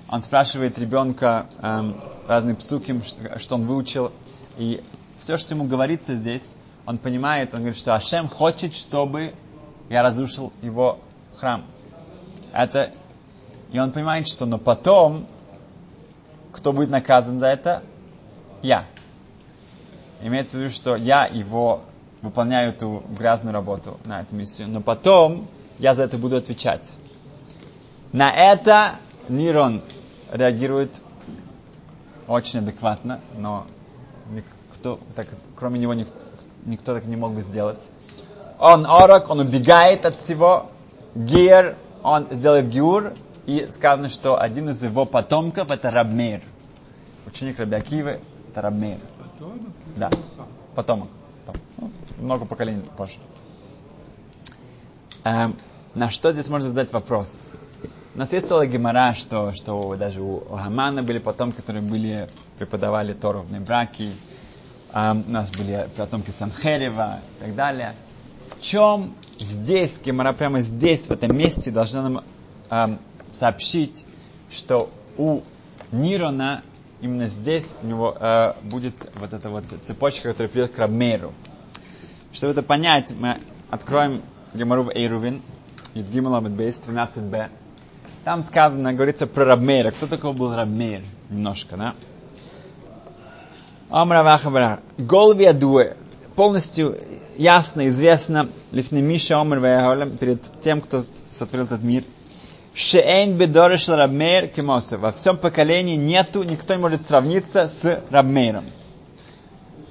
Он 0.10 0.22
спрашивает 0.22 0.78
ребенка 0.78 1.48
э, 1.60 1.94
разные 2.28 2.56
псуки, 2.56 3.02
что, 3.06 3.40
что 3.40 3.56
он 3.56 3.66
выучил, 3.66 4.12
и 4.58 4.84
все, 5.20 5.38
что 5.38 5.56
ему 5.56 5.66
говорится 5.66 6.16
здесь, 6.16 6.56
он 6.86 6.98
понимает, 6.98 7.54
он 7.54 7.62
говорит, 7.62 7.78
что 7.78 7.96
Ашем 7.96 8.28
хочет, 8.28 8.74
чтобы 8.74 9.34
я 9.90 10.02
разрушил 10.02 10.52
его 10.62 11.00
храм. 11.36 11.66
Это, 12.52 12.92
и 13.72 13.80
он 13.80 13.92
понимает, 13.92 14.28
что 14.28 14.46
но 14.46 14.58
потом, 14.58 15.28
кто 16.52 16.74
будет 16.74 16.90
наказан 16.90 17.40
за 17.40 17.48
это? 17.48 17.84
Я. 18.62 18.86
Имеется 20.22 20.58
в 20.58 20.62
виду, 20.62 20.72
что 20.72 20.96
я 20.96 21.26
его 21.26 21.82
выполняю 22.22 22.70
эту 22.70 23.04
грязную 23.10 23.54
работу 23.54 24.00
на 24.06 24.22
эту 24.22 24.36
миссию, 24.36 24.70
но 24.70 24.82
потом 24.82 25.48
я 25.80 25.96
за 25.96 26.04
это 26.04 26.18
буду 26.18 26.38
отвечать. 26.38 26.94
На 28.14 28.32
это 28.32 28.96
Нирон 29.28 29.82
реагирует 30.32 31.02
очень 32.28 32.60
адекватно, 32.60 33.20
но 33.38 33.66
никто, 34.32 35.00
так, 35.16 35.28
кроме 35.56 35.80
него 35.80 35.94
никто, 35.94 36.16
никто 36.66 36.94
так 36.94 37.06
не 37.06 37.16
мог 37.16 37.34
бы 37.34 37.42
сделать. 37.42 37.90
Он 38.60 38.86
орок, 38.86 39.30
он 39.30 39.40
убегает 39.40 40.06
от 40.06 40.16
всего. 40.16 40.68
Гер, 41.16 41.76
он 42.02 42.28
сделает 42.32 42.68
гиур, 42.68 43.14
и 43.46 43.68
сказано, 43.72 44.10
что 44.10 44.40
один 44.40 44.70
из 44.70 44.82
его 44.84 45.06
потомков 45.06 45.72
это 45.72 45.90
Рабмейр. 45.90 46.42
Ученик 47.26 47.60
Рабиакивы 47.60 48.22
это 48.50 48.62
Рабмейр. 48.62 49.00
Да, 49.96 50.10
потомок. 50.76 51.10
Ну, 51.78 51.92
много 52.20 52.46
поколений 52.46 52.84
позже. 52.96 53.18
Эм, 55.26 55.56
на 55.94 56.10
что 56.10 56.32
здесь 56.32 56.50
можно 56.50 56.70
задать 56.70 56.92
вопрос? 56.94 57.50
У 58.16 58.20
нас 58.20 58.32
есть 58.32 58.48
целая 58.48 58.68
гемора, 58.68 59.14
что, 59.14 59.54
что 59.54 59.96
даже 59.96 60.22
у 60.22 60.40
Хамана 60.56 61.02
были 61.04 61.18
потомки, 61.18 61.58
которые 61.58 61.82
были, 61.82 62.28
преподавали 62.58 63.14
Тору 63.14 63.42
в 63.42 63.60
браки. 63.60 64.12
Эм, 64.94 65.24
у 65.28 65.32
нас 65.32 65.52
были 65.52 65.88
потомки 65.98 66.30
Санхерева 66.30 67.20
и 67.40 67.44
так 67.44 67.56
далее. 67.56 67.94
В 68.60 68.62
чем 68.62 69.14
здесь, 69.40 70.00
гемора 70.04 70.34
прямо 70.34 70.62
здесь, 70.62 71.08
в 71.08 71.12
этом 71.12 71.36
месте, 71.36 71.72
должна 71.72 72.10
нам 72.10 72.24
эм, 72.70 73.00
сообщить, 73.32 74.06
что 74.52 74.90
у 75.18 75.42
Нирона 75.92 76.62
именно 77.02 77.28
здесь 77.28 77.76
у 77.82 77.88
него 77.88 78.16
э, 78.20 78.54
будет 78.64 78.96
вот 79.16 79.34
эта 79.34 79.50
вот 79.50 79.66
цепочка, 79.84 80.30
которая 80.30 80.50
придет 80.50 80.74
к 80.74 80.78
Рабмеру. 80.78 81.34
Чтобы 82.32 82.52
это 82.52 82.64
понять, 82.64 83.12
мы 83.12 83.40
откроем 83.72 84.22
Гемору 84.54 84.90
Эйрувин, 84.94 85.42
Юдгимал 85.96 86.40
Бейс, 86.42 86.80
13b. 86.80 87.50
Там 88.24 88.44
сказано, 88.44 88.94
говорится 88.94 89.28
про 89.28 89.44
Рабмейра. 89.44 89.92
Кто 89.92 90.08
такой 90.08 90.34
был 90.34 90.56
Рабмейр? 90.56 91.02
Немножко, 91.30 91.78
да? 91.78 91.96
Омра 93.94 94.24
Вахабра. 94.24 94.80
Голви 94.98 95.46
Адуэ. 95.46 95.94
Полностью 96.36 96.98
ясно, 97.38 97.88
известно, 97.90 98.48
Лифнемиша 98.72 99.40
Омр 99.40 99.60
Вахабра, 99.60 100.08
перед 100.08 100.42
тем, 100.64 100.82
кто 100.82 101.04
сотворил 101.32 101.66
этот 101.66 101.84
мир, 101.84 102.04
Шеэйн 102.74 103.38
бедориш 103.38 103.88
Рабмейр 103.90 104.48
кемосе. 104.48 104.98
Во 104.98 105.12
всем 105.12 105.38
поколении 105.38 105.96
нету, 105.96 106.42
никто 106.42 106.74
не 106.74 106.82
может 106.82 107.08
сравниться 107.08 107.68
с 107.68 108.02
Рабмейром. 108.10 108.66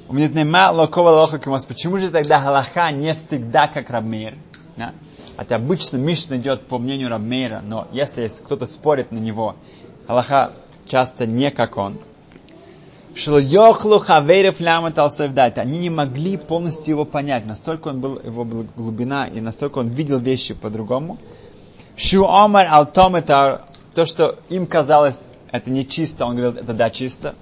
У 0.09 0.14
меня 0.14 0.26
нема 0.26 0.73
локова 0.73 1.11
лоха 1.11 1.38
кемос. 1.38 1.64
Почему 1.64 1.99
же 1.99 2.11
тогда 2.11 2.40
Галаха 2.40 2.90
не 2.90 3.14
всегда 3.14 3.68
как 3.68 3.88
Рабмейр? 3.88 4.35
Да? 4.76 4.94
Хотя 5.37 5.54
обычно 5.54 5.97
Мишна 5.97 6.38
идет 6.38 6.62
по 6.62 6.78
мнению 6.78 7.09
Рабмейра, 7.09 7.62
но 7.64 7.87
если 7.92 8.26
кто-то 8.26 8.66
спорит 8.66 9.12
на 9.12 9.18
него, 9.18 9.54
Галаха 10.09 10.50
часто 10.88 11.25
не 11.25 11.52
как 11.52 11.76
он. 11.76 11.99
Они 15.59 15.78
не 15.78 15.90
могли 15.90 16.37
полностью 16.37 16.92
его 16.92 17.04
понять. 17.04 17.47
Настолько 17.47 17.88
он 17.88 18.00
был, 18.00 18.21
его 18.25 18.45
была 18.45 18.64
глубина, 18.76 19.26
и 19.26 19.40
настолько 19.40 19.78
он 19.78 19.88
видел 19.88 20.19
вещи 20.19 20.54
по-другому. 20.54 21.19
Шу 21.97 22.26
омар 22.26 22.66
алтом 22.71 23.16
это 23.16 23.66
то, 23.95 24.07
что 24.07 24.38
им 24.49 24.66
казалось, 24.66 25.26
это 25.50 25.71
не 25.71 25.87
чисто, 25.87 26.25
он 26.25 26.37
говорил, 26.37 26.59
это 26.59 26.73
да, 26.73 26.88
чисто. 26.88 27.35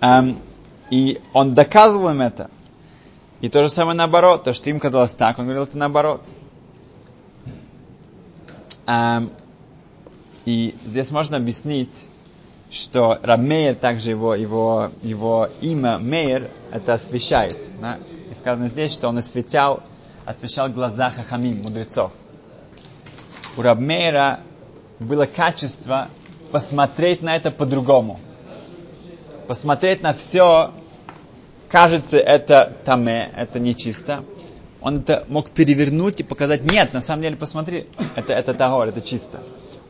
Эм, 0.00 0.38
и 0.90 1.20
он 1.32 1.54
доказывал 1.54 2.10
им 2.10 2.20
это. 2.20 2.50
И 3.40 3.48
то 3.48 3.62
же 3.62 3.68
самое 3.68 3.96
наоборот. 3.96 4.44
То, 4.44 4.52
что 4.52 4.68
им 4.68 4.78
казалось 4.78 5.12
так, 5.12 5.38
он 5.38 5.46
говорил 5.46 5.64
это 5.64 5.78
наоборот. 5.78 6.22
Эм, 8.86 9.30
и 10.44 10.74
здесь 10.84 11.10
можно 11.10 11.36
объяснить, 11.36 12.06
что 12.70 13.18
Рамейер, 13.22 13.74
также 13.74 14.10
его, 14.10 14.34
его, 14.34 14.90
его 15.02 15.48
имя 15.60 15.98
Мейер, 15.98 16.48
это 16.72 16.94
освещает. 16.94 17.56
Да? 17.80 17.98
И 18.30 18.34
сказано 18.38 18.68
здесь, 18.68 18.92
что 18.92 19.08
он 19.08 19.18
осветял, 19.18 19.82
освещал 20.24 20.68
глаза 20.68 21.10
Хахамим, 21.10 21.62
мудрецов. 21.62 22.12
У 23.56 23.62
Рабмейра 23.62 24.40
было 25.00 25.26
качество 25.26 26.08
посмотреть 26.52 27.22
на 27.22 27.34
это 27.36 27.50
по-другому. 27.50 28.20
Посмотреть 29.46 30.02
на 30.02 30.12
все, 30.12 30.72
кажется, 31.68 32.18
это 32.18 32.72
таме, 32.84 33.30
это 33.36 33.58
нечисто. 33.58 34.24
Он 34.80 34.98
это 34.98 35.24
мог 35.28 35.50
перевернуть 35.50 36.20
и 36.20 36.22
показать, 36.22 36.70
нет, 36.70 36.92
на 36.92 37.02
самом 37.02 37.22
деле, 37.22 37.36
посмотри, 37.36 37.88
это, 38.14 38.32
это 38.32 38.54
тагор, 38.54 38.88
это 38.88 39.00
чисто. 39.00 39.40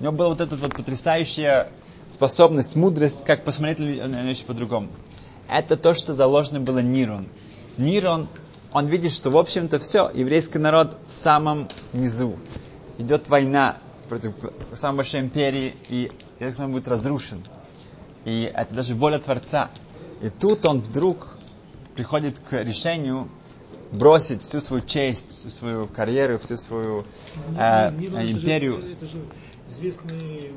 У 0.00 0.04
него 0.04 0.12
была 0.12 0.30
вот 0.30 0.40
эта 0.40 0.56
вот 0.56 0.74
потрясающая 0.74 1.68
способность, 2.08 2.74
мудрость, 2.74 3.24
как 3.24 3.44
посмотреть 3.44 3.78
на 3.78 4.22
вещи 4.22 4.44
по-другому. 4.44 4.88
Это 5.48 5.76
то, 5.76 5.94
что 5.94 6.14
заложено 6.14 6.60
было 6.60 6.78
Нирон. 6.78 7.26
Нирон, 7.76 8.28
он 8.72 8.86
видит, 8.86 9.12
что, 9.12 9.30
в 9.30 9.36
общем-то, 9.36 9.78
все, 9.78 10.10
еврейский 10.14 10.58
народ 10.58 10.96
в 11.06 11.12
самом 11.12 11.68
низу. 11.92 12.36
Идет 12.98 13.28
война 13.28 13.76
против 14.08 14.32
самой 14.74 14.98
большой 14.98 15.20
империи, 15.20 15.76
и 15.88 16.10
еврейский 16.38 16.60
народ 16.62 16.72
будет 16.74 16.88
разрушен. 16.88 17.42
И 18.24 18.50
это 18.54 18.74
даже 18.74 18.94
воля 18.94 19.18
Творца. 19.18 19.70
И 20.22 20.28
тут 20.28 20.66
он 20.66 20.80
вдруг 20.80 21.36
приходит 21.94 22.38
к 22.38 22.62
решению 22.62 23.28
бросить 23.92 24.42
всю 24.42 24.60
свою 24.60 24.82
честь, 24.82 25.30
всю 25.30 25.50
свою 25.50 25.86
карьеру, 25.86 26.38
всю 26.38 26.56
свою 26.56 27.04
э, 27.58 27.90
империю. 27.90 28.80
Это 28.92 29.06
же 29.06 29.18
известный 29.70 30.52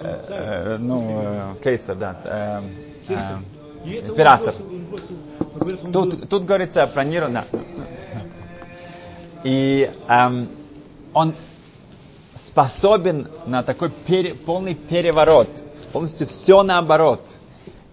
Э, 0.00 0.22
э, 0.28 0.76
ну, 0.78 1.20
э, 1.22 1.54
кейсер, 1.62 1.96
да. 1.96 2.20
э, 2.24 2.62
э, 3.08 3.98
император. 4.08 4.54
Тут, 5.92 6.28
тут 6.28 6.44
говорится 6.44 6.86
про 6.86 7.04
Ниру, 7.04 7.28
да. 7.30 7.44
И 9.44 9.90
эм, 10.08 10.48
он 11.12 11.34
способен 12.34 13.28
на 13.46 13.62
такой 13.62 13.90
пере- 13.90 14.34
полный 14.34 14.74
переворот, 14.74 15.48
полностью 15.92 16.26
все 16.26 16.62
наоборот. 16.62 17.20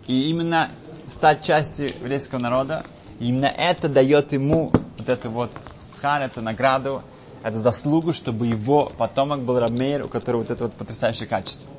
И 0.08 0.30
именно 0.30 0.70
стать 1.10 1.44
частью 1.44 1.88
еврейского 1.88 2.40
народа, 2.40 2.84
именно 3.24 3.46
это 3.46 3.88
дает 3.88 4.34
ему 4.34 4.72
вот 4.98 5.10
эту 5.10 5.30
вот 5.30 5.52
схар, 5.86 6.22
эту 6.22 6.42
награду, 6.42 7.02
эту 7.42 7.58
заслугу, 7.58 8.14
чтобы 8.14 8.48
его 8.48 8.92
потомок 8.98 9.42
был 9.42 9.60
Рамейр, 9.60 10.06
у 10.06 10.08
которого 10.08 10.42
вот 10.42 10.52
это 10.52 10.66
вот 10.66 10.74
потрясающее 10.74 11.28
качество. 11.28 11.70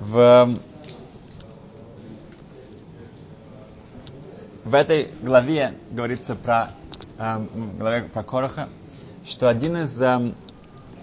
В, 0.00 0.48
в 4.64 4.74
этой 4.74 5.08
главе 5.22 5.74
говорится 5.90 6.34
про, 6.34 6.70
в 7.18 7.78
главе 7.78 8.02
про 8.04 8.22
Короха, 8.22 8.68
что 9.26 9.48
один 9.48 9.76
из 9.78 10.00
эм, 10.00 10.34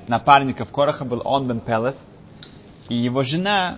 напарников 0.08 0.72
Короха 0.72 1.06
был 1.06 1.22
Он 1.26 1.48
бен 1.48 1.60
Пелес, 1.60 2.18
и 2.90 2.96
его 2.96 3.24
жена, 3.24 3.78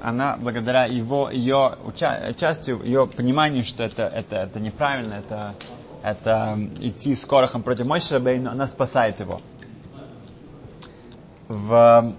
она 0.00 0.36
благодаря 0.38 0.86
его, 0.86 1.30
ее 1.30 1.76
уча- 1.84 2.30
участию, 2.30 2.82
ее 2.82 3.06
пониманию, 3.06 3.64
что 3.64 3.82
это, 3.82 4.04
это, 4.04 4.36
это 4.36 4.60
неправильно, 4.60 5.14
это, 5.14 5.54
это 6.02 6.58
идти 6.80 7.14
с 7.14 7.24
Корохом 7.26 7.62
против 7.62 7.86
Мойши 7.86 8.14
Рабейну, 8.14 8.50
она 8.50 8.66
спасает 8.66 9.20
его. 9.20 9.40
В, 11.48 12.14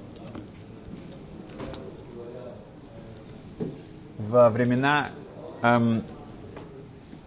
во 4.18 4.50
времена 4.50 5.10
эм, 5.62 6.04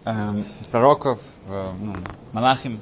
эм, 0.05 0.45
пророков, 0.71 1.19
э, 1.47 1.71
ну, 1.81 1.95
Малахим, 2.31 2.79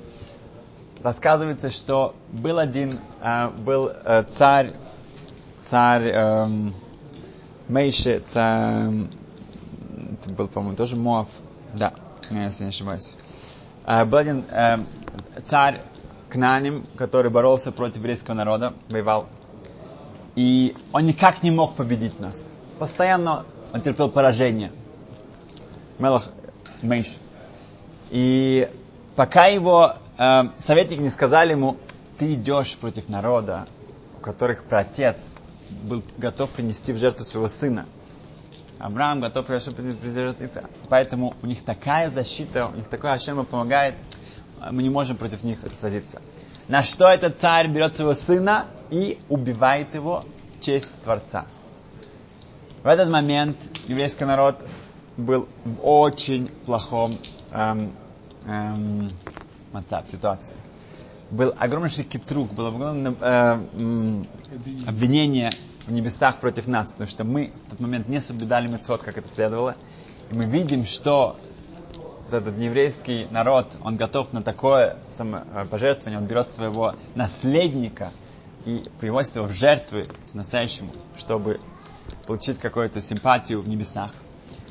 рассказывается, 1.02 1.72
что 1.72 2.16
был 2.32 2.60
один, 2.60 2.92
э, 3.22 3.50
был 3.50 3.92
э, 4.04 4.24
царь, 4.30 4.72
царь 5.62 6.10
эм, 6.10 6.74
Мейши, 7.68 8.22
эм, 8.34 9.10
это 10.12 10.34
был, 10.34 10.48
по-моему, 10.48 10.76
тоже 10.76 10.96
Моав, 10.98 11.30
да, 11.74 11.94
если 12.30 12.64
не 12.64 12.70
ошибаюсь. 12.70 13.16
Э, 13.86 14.04
был 14.04 14.18
один 14.18 14.46
эм, 14.52 14.88
царь 15.48 15.82
Кнаним, 16.30 16.86
который 16.98 17.32
боролся 17.32 17.72
против 17.72 17.98
еврейского 17.98 18.34
народа, 18.34 18.74
воевал. 18.90 19.28
И 20.36 20.76
он 20.92 21.06
никак 21.06 21.44
не 21.44 21.52
мог 21.52 21.76
победить 21.76 22.20
нас. 22.20 22.54
Постоянно 22.80 23.46
он 23.72 23.82
терпел 23.82 24.10
поражение. 24.10 24.72
Мелах 26.00 26.32
Мейш. 26.82 27.18
И 28.10 28.70
пока 29.16 29.46
его 29.46 29.94
э, 30.18 30.44
советники 30.58 31.00
не 31.00 31.10
сказали 31.10 31.52
ему, 31.52 31.78
ты 32.18 32.34
идешь 32.34 32.78
против 32.78 33.10
народа, 33.10 33.66
у 34.18 34.22
которых 34.22 34.64
праотец 34.66 35.16
был 35.84 36.04
готов 36.18 36.50
принести 36.52 36.94
в 36.94 36.98
жертву 36.98 37.24
своего 37.26 37.48
сына. 37.50 37.86
Авраам 38.80 39.22
готов 39.22 39.46
принести 39.46 40.08
в 40.08 40.14
жертву 40.14 40.46
Ицхака. 40.46 40.70
Поэтому 40.90 41.36
у 41.42 41.48
них 41.48 41.64
такая 41.64 42.10
защита, 42.10 42.68
у 42.68 42.76
них 42.76 42.88
такой 42.88 43.12
Ашем 43.12 43.46
помогает, 43.46 43.96
мы 44.72 44.84
не 44.84 44.90
можем 44.90 45.18
против 45.18 45.44
них 45.44 45.60
сразиться. 45.74 46.22
На 46.68 46.82
что 46.82 47.08
этот 47.08 47.38
царь 47.40 47.68
берет 47.68 47.96
своего 47.96 48.14
сына 48.14 48.66
и 48.90 49.20
убивает 49.30 49.94
его 49.96 50.24
в 50.58 50.64
честь 50.64 51.04
Творца. 51.04 51.46
В 52.84 52.88
этот 52.88 53.10
момент 53.10 53.58
еврейский 53.88 54.26
народ 54.26 54.66
был 55.18 55.48
в 55.66 55.86
очень 55.86 56.48
плохом 56.66 57.18
эм, 57.52 57.92
эм, 58.46 59.10
ситуации. 60.06 60.56
Был 61.34 61.52
огромнейший 61.58 62.04
китрук, 62.04 62.54
было 62.54 62.68
огромное 62.68 63.16
э, 63.20 63.60
м, 63.74 64.28
обвинение 64.86 65.50
в 65.88 65.92
небесах 65.92 66.38
против 66.38 66.68
нас, 66.68 66.92
потому 66.92 67.10
что 67.10 67.24
мы 67.24 67.52
в 67.66 67.72
тот 67.72 67.80
момент 67.80 68.08
не 68.08 68.22
соблюдали 68.22 68.68
мецвод, 68.68 69.02
как 69.02 69.18
это 69.18 69.28
следовало. 69.28 69.76
И 70.30 70.36
мы 70.36 70.46
видим, 70.46 70.86
что 70.86 71.36
вот 71.98 72.36
этот 72.36 72.56
еврейский 72.60 73.26
народ, 73.32 73.78
он 73.82 73.98
готов 73.98 74.32
на 74.32 74.44
такое 74.44 74.98
самопожертвование, 75.08 76.20
он 76.20 76.28
берет 76.28 76.52
своего 76.52 76.94
наследника 77.16 78.12
и 78.66 78.84
приводит 79.00 79.36
его 79.36 79.48
в 79.48 79.54
жертвы 79.54 80.06
настоящему, 80.36 80.92
чтобы 81.18 81.60
получить 82.28 82.60
какую-то 82.60 83.02
симпатию 83.02 83.60
в 83.60 83.68
небесах. 83.68 84.12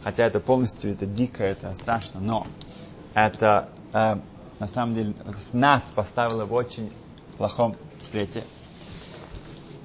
Хотя 0.04 0.26
это 0.26 0.38
полностью, 0.38 0.92
это 0.92 1.06
дико, 1.06 1.42
это 1.42 1.74
страшно, 1.74 2.20
но 2.20 2.46
это 3.14 3.68
э, 3.92 4.18
на 4.62 4.68
самом 4.68 4.94
деле 4.94 5.12
нас 5.54 5.90
поставило 5.90 6.44
в 6.44 6.52
очень 6.54 6.92
плохом 7.36 7.74
свете. 8.00 8.44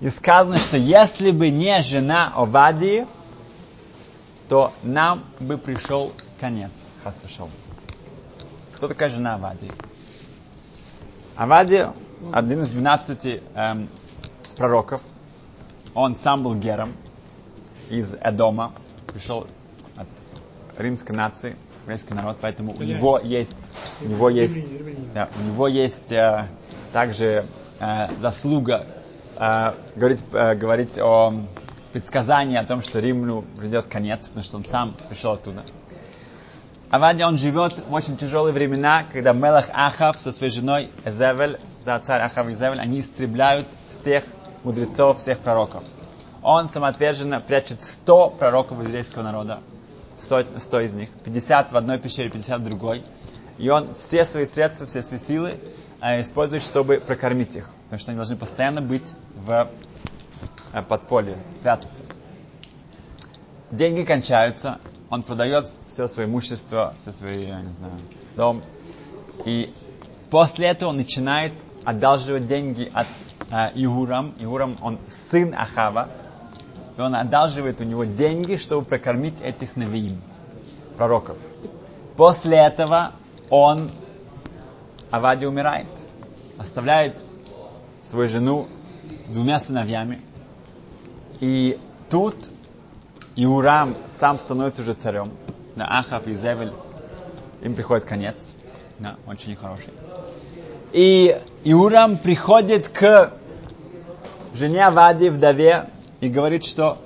И 0.01 0.09
сказано, 0.11 0.57
что 0.57 0.77
если 0.77 1.31
бы 1.31 1.49
не 1.49 1.81
жена 1.81 2.31
Овадии, 2.35 3.07
то 4.47 4.71
нам 4.83 5.23
бы 5.39 5.57
пришел 5.57 6.13
конец. 6.39 6.69
Хасвашол. 7.03 7.49
Кто 8.75 8.87
такая 8.87 9.09
жена 9.09 9.33
Авадии? 9.33 9.71
Авадия 11.35 11.91
один 12.31 12.61
из 12.61 12.69
12 12.69 13.41
эм, 13.55 13.89
пророков. 14.57 15.01
Он 15.95 16.15
сам 16.15 16.43
был 16.43 16.53
гером 16.53 16.93
из 17.89 18.13
Эдома. 18.13 18.73
Пришел 19.07 19.47
от 19.95 20.07
римской 20.77 21.15
нации, 21.15 21.55
еврейский 21.87 22.13
народ, 22.15 22.37
поэтому 22.41 22.73
у 22.77 22.83
него 22.83 23.17
есть, 23.23 23.71
у 24.01 24.09
него 24.09 24.29
есть, 24.29 24.69
да, 25.13 25.29
у 25.39 25.47
него 25.47 25.69
есть 25.69 26.11
э, 26.11 26.45
также 26.91 27.45
э, 27.79 28.07
заслуга 28.19 28.85
э, 29.37 29.73
говорить, 29.95 30.19
э, 30.33 30.55
говорить 30.55 30.99
о 30.99 31.33
предсказании 31.93 32.57
о 32.57 32.65
том, 32.65 32.81
что 32.81 32.99
Римлю 32.99 33.45
придет 33.55 33.87
конец, 33.87 34.27
потому 34.27 34.43
что 34.43 34.57
он 34.57 34.65
сам 34.65 34.95
пришел 35.07 35.31
оттуда. 35.31 35.63
Авадия, 36.89 37.25
он 37.25 37.37
живет 37.37 37.73
в 37.87 37.93
очень 37.93 38.17
тяжелые 38.17 38.53
времена, 38.53 39.05
когда 39.09 39.31
Мелах 39.31 39.69
Ахав 39.71 40.17
со 40.17 40.33
своей 40.33 40.51
женой 40.51 40.89
Эзевель, 41.05 41.57
да, 41.85 41.99
царь 42.01 42.21
Ахав 42.21 42.49
и 42.49 42.53
Эзевель, 42.53 42.81
они 42.81 42.99
истребляют 42.99 43.65
всех 43.87 44.25
мудрецов, 44.65 45.19
всех 45.19 45.39
пророков. 45.39 45.83
Он 46.43 46.67
самоотверженно 46.67 47.39
прячет 47.39 47.81
100 47.81 48.31
пророков 48.31 48.83
еврейского 48.83 49.23
народа, 49.23 49.59
100, 50.17 50.59
100 50.59 50.79
из 50.81 50.93
них, 50.93 51.09
50 51.23 51.71
в 51.71 51.77
одной 51.77 51.99
пещере, 51.99 52.29
50 52.29 52.59
в 52.59 52.63
другой. 52.63 53.03
И 53.57 53.69
он 53.69 53.95
все 53.95 54.25
свои 54.25 54.45
средства, 54.45 54.85
все 54.85 55.01
свои 55.01 55.19
силы 55.19 55.59
э, 56.01 56.21
использует, 56.21 56.63
чтобы 56.63 56.97
прокормить 56.99 57.55
их. 57.55 57.69
Потому 57.85 57.99
что 57.99 58.11
они 58.11 58.17
должны 58.17 58.35
постоянно 58.35 58.81
быть 58.81 59.13
в 59.35 59.69
э, 60.73 60.81
подполье, 60.83 61.37
прятаться. 61.63 62.03
деньги 63.71 64.03
кончаются, 64.03 64.79
он 65.09 65.23
продает 65.23 65.71
все 65.87 66.07
свое 66.07 66.27
имущество, 66.27 66.93
все 66.97 67.11
свои, 67.11 67.43
я 67.45 67.61
не 67.61 67.73
знаю, 67.73 67.93
дом. 68.35 68.61
И 69.45 69.73
после 70.29 70.67
этого 70.67 70.89
он 70.89 70.97
начинает 70.97 71.53
одалживать 71.83 72.47
деньги 72.47 72.91
от 72.93 73.07
э, 73.51 73.71
Игурам. 73.75 74.33
Игурам, 74.39 74.77
он 74.81 74.99
сын 75.09 75.53
Ахава. 75.53 76.09
И 76.97 77.01
он 77.01 77.15
одалживает 77.15 77.79
у 77.79 77.83
него 77.83 78.05
деньги, 78.05 78.55
чтобы 78.55 78.83
прокормить 78.83 79.39
этих 79.41 79.75
навиим, 79.75 80.19
пророков. 80.97 81.37
После 82.15 82.57
этого 82.57 83.11
он, 83.51 83.91
Авади 85.11 85.45
умирает, 85.45 85.85
оставляет 86.57 87.21
свою 88.01 88.27
жену 88.27 88.67
с 89.25 89.29
двумя 89.29 89.59
сыновьями. 89.59 90.21
И 91.39 91.79
тут 92.09 92.49
Иурам 93.35 93.95
сам 94.09 94.39
становится 94.39 94.81
уже 94.81 94.95
царем. 94.95 95.31
На 95.75 95.99
Ахав 95.99 96.25
и 96.25 96.33
Зевель 96.33 96.73
им 97.61 97.75
приходит 97.75 98.05
конец. 98.05 98.55
Да, 98.97 99.17
очень 99.27 99.51
нехороший. 99.51 99.93
И 100.93 101.39
Иурам 101.63 102.17
приходит 102.17 102.87
к 102.87 103.31
жене 104.55 104.87
Авади, 104.87 105.29
вдове, 105.29 105.87
и 106.21 106.29
говорит, 106.29 106.65
что 106.65 106.97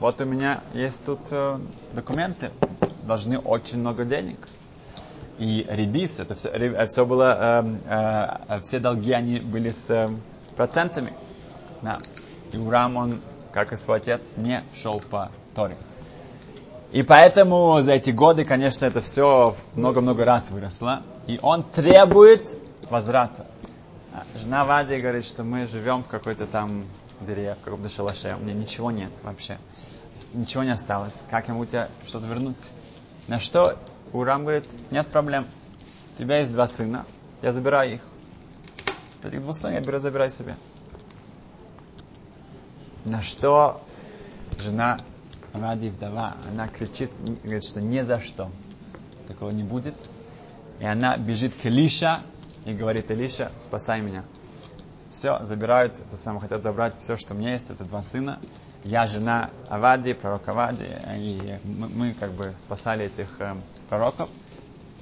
вот 0.00 0.20
у 0.20 0.24
меня 0.24 0.60
есть 0.72 1.04
тут 1.04 1.20
э, 1.30 1.58
документы, 1.92 2.50
должны 3.04 3.38
очень 3.38 3.78
много 3.78 4.04
денег. 4.04 4.38
И 5.38 5.66
ребис, 5.68 6.20
это 6.20 6.34
все, 6.34 6.48
э, 6.48 6.86
все 6.86 7.06
было, 7.06 7.62
э, 7.88 8.48
э, 8.48 8.60
все 8.60 8.78
долги, 8.78 9.12
они 9.12 9.40
были 9.40 9.70
с 9.70 9.90
э, 9.90 10.10
процентами. 10.56 11.12
Да. 11.82 11.98
И 12.52 12.56
Урам, 12.56 12.96
он, 12.96 13.20
как 13.52 13.72
и 13.72 13.76
свой 13.76 13.98
отец, 13.98 14.36
не 14.36 14.64
шел 14.74 15.00
по 15.00 15.30
Торе. 15.54 15.76
И 16.92 17.02
поэтому 17.02 17.78
за 17.80 17.92
эти 17.92 18.10
годы, 18.10 18.44
конечно, 18.44 18.84
это 18.84 19.00
все 19.00 19.54
много-много 19.74 20.24
раз 20.24 20.50
выросло. 20.50 21.02
И 21.26 21.38
он 21.40 21.62
требует 21.62 22.56
возврата. 22.88 23.46
Жена 24.34 24.64
Вади 24.64 24.96
говорит, 24.96 25.24
что 25.24 25.44
мы 25.44 25.66
живем 25.66 26.02
в 26.02 26.08
какой-то 26.08 26.46
там 26.46 26.84
дыре, 27.24 27.56
в 27.60 27.64
каком-то 27.64 27.88
шалаше. 27.88 28.36
У 28.38 28.42
меня 28.42 28.54
ничего 28.54 28.90
нет 28.90 29.10
вообще. 29.22 29.58
Ничего 30.34 30.62
не 30.62 30.70
осталось. 30.70 31.22
Как 31.30 31.48
ему 31.48 31.64
тебя 31.66 31.88
что-то 32.04 32.26
вернуть? 32.26 32.70
На 33.28 33.40
что 33.40 33.78
Урам 34.12 34.42
говорит, 34.42 34.64
нет 34.90 35.06
проблем. 35.08 35.46
У 36.16 36.18
тебя 36.18 36.38
есть 36.38 36.52
два 36.52 36.66
сына, 36.66 37.04
я 37.42 37.52
забираю 37.52 37.94
их. 37.94 38.02
Этих 39.22 39.40
двух 39.40 39.56
сына 39.56 39.74
я 39.74 39.80
беру, 39.80 39.98
забирай 39.98 40.30
себе. 40.30 40.56
На 43.04 43.22
что 43.22 43.82
жена 44.58 44.98
Ради 45.52 45.88
вдова, 45.88 46.36
она 46.48 46.68
кричит, 46.68 47.10
говорит, 47.42 47.64
что 47.64 47.80
ни 47.80 48.00
за 48.02 48.20
что 48.20 48.50
такого 49.26 49.50
не 49.50 49.64
будет. 49.64 49.94
И 50.78 50.84
она 50.84 51.16
бежит 51.16 51.54
к 51.54 51.66
Илиша 51.66 52.20
и 52.64 52.72
говорит, 52.72 53.10
Илиша, 53.10 53.50
спасай 53.56 54.00
меня. 54.00 54.24
Все, 55.10 55.44
забирают, 55.44 55.94
это 55.98 56.16
самое, 56.16 56.40
хотят 56.40 56.62
забрать 56.62 56.96
все, 56.98 57.16
что 57.16 57.34
у 57.34 57.36
меня 57.36 57.54
есть, 57.54 57.68
это 57.70 57.84
два 57.84 58.02
сына. 58.02 58.38
Я 58.84 59.08
жена 59.08 59.50
Авади, 59.68 60.14
пророк 60.14 60.46
Авади, 60.48 60.86
и 61.16 61.58
мы, 61.64 61.88
мы 61.88 62.14
как 62.14 62.30
бы 62.30 62.54
спасали 62.56 63.06
этих 63.06 63.40
э, 63.40 63.56
пророков. 63.88 64.28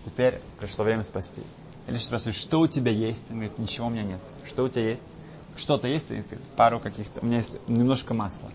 Теперь 0.06 0.40
пришло 0.58 0.84
время 0.84 1.04
спасти. 1.04 1.42
Илиша 1.86 2.06
спрашивает, 2.06 2.36
что 2.36 2.60
у 2.60 2.66
тебя 2.66 2.90
есть? 2.90 3.30
Он 3.30 3.36
говорит, 3.36 3.58
ничего 3.58 3.86
у 3.86 3.90
меня 3.90 4.02
нет. 4.02 4.20
Что 4.44 4.64
у 4.64 4.68
тебя 4.68 4.88
есть? 4.88 5.14
Что-то 5.56 5.88
есть? 5.88 6.08
говорит, 6.08 6.40
пару 6.56 6.80
каких-то. 6.80 7.20
У 7.20 7.26
меня 7.26 7.36
есть 7.36 7.58
немножко 7.68 8.14
масла. 8.14 8.50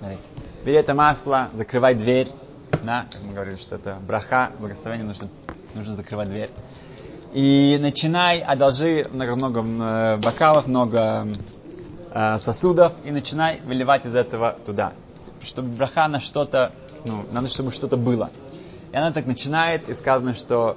Говорит, 0.00 0.20
бери 0.64 0.76
это 0.76 0.94
масло, 0.94 1.48
закрывай 1.54 1.94
дверь. 1.94 2.28
Да, 2.82 3.06
как 3.10 3.22
мы 3.22 3.32
говорили, 3.32 3.56
что 3.56 3.76
это 3.76 3.98
браха, 4.06 4.50
благословение, 4.58 5.06
нужно, 5.06 5.28
нужно 5.74 5.94
закрывать 5.94 6.28
дверь. 6.28 6.50
И 7.32 7.78
начинай, 7.80 8.40
одолжи 8.40 9.06
много-много 9.10 9.60
э, 9.62 10.16
бокалов, 10.18 10.66
много 10.66 11.26
э, 12.12 12.38
сосудов, 12.38 12.92
и 13.04 13.10
начинай 13.10 13.58
выливать 13.64 14.04
из 14.04 14.14
этого 14.14 14.56
туда. 14.66 14.92
Чтобы 15.42 15.68
браха 15.70 16.08
на 16.08 16.20
что-то, 16.20 16.72
ну, 17.06 17.24
надо, 17.32 17.48
чтобы 17.48 17.72
что-то 17.72 17.96
было. 17.96 18.30
И 18.92 18.96
она 18.96 19.12
так 19.12 19.24
начинает, 19.24 19.88
и 19.88 19.94
сказано, 19.94 20.34
что 20.34 20.76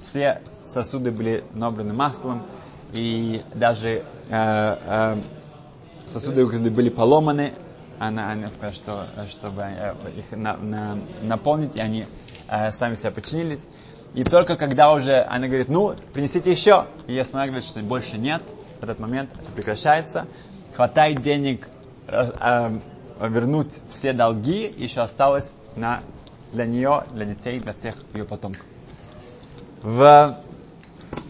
все 0.00 0.40
сосуды 0.66 1.12
были 1.12 1.44
набраны 1.52 1.94
маслом, 1.94 2.42
и 2.92 3.42
даже 3.54 3.90
э, 3.90 4.02
э, 4.30 5.18
сосуды 6.06 6.44
были 6.70 6.88
поломаны, 6.88 7.52
она, 8.00 8.32
она 8.32 8.50
сказала, 8.50 8.74
что 8.74 9.08
чтобы 9.28 9.62
э, 9.62 9.94
их 10.16 10.32
на, 10.32 10.56
на, 10.56 10.98
наполнить, 11.22 11.76
и 11.76 11.80
они 11.80 12.06
э, 12.48 12.72
сами 12.72 12.96
себя 12.96 13.12
подчинились. 13.12 13.68
И 14.14 14.24
только 14.24 14.56
когда 14.56 14.92
уже 14.92 15.22
она 15.22 15.46
говорит, 15.46 15.68
ну, 15.68 15.94
принесите 16.12 16.50
еще, 16.50 16.86
и 17.06 17.18
останавливает, 17.18 17.64
что 17.64 17.80
больше 17.80 18.16
нет, 18.16 18.42
в 18.80 18.84
этот 18.84 18.98
момент 18.98 19.30
это 19.32 19.50
прекращается, 19.52 20.26
хватает 20.72 21.20
денег 21.20 21.68
э, 22.06 22.76
вернуть 23.20 23.80
все 23.90 24.12
долги, 24.12 24.72
еще 24.76 25.00
осталось 25.00 25.56
на, 25.76 26.00
для 26.52 26.66
нее, 26.66 27.04
для 27.12 27.24
детей, 27.24 27.58
для 27.58 27.72
всех 27.72 27.96
ее 28.14 28.24
потомков. 28.24 28.64
В 29.82 30.38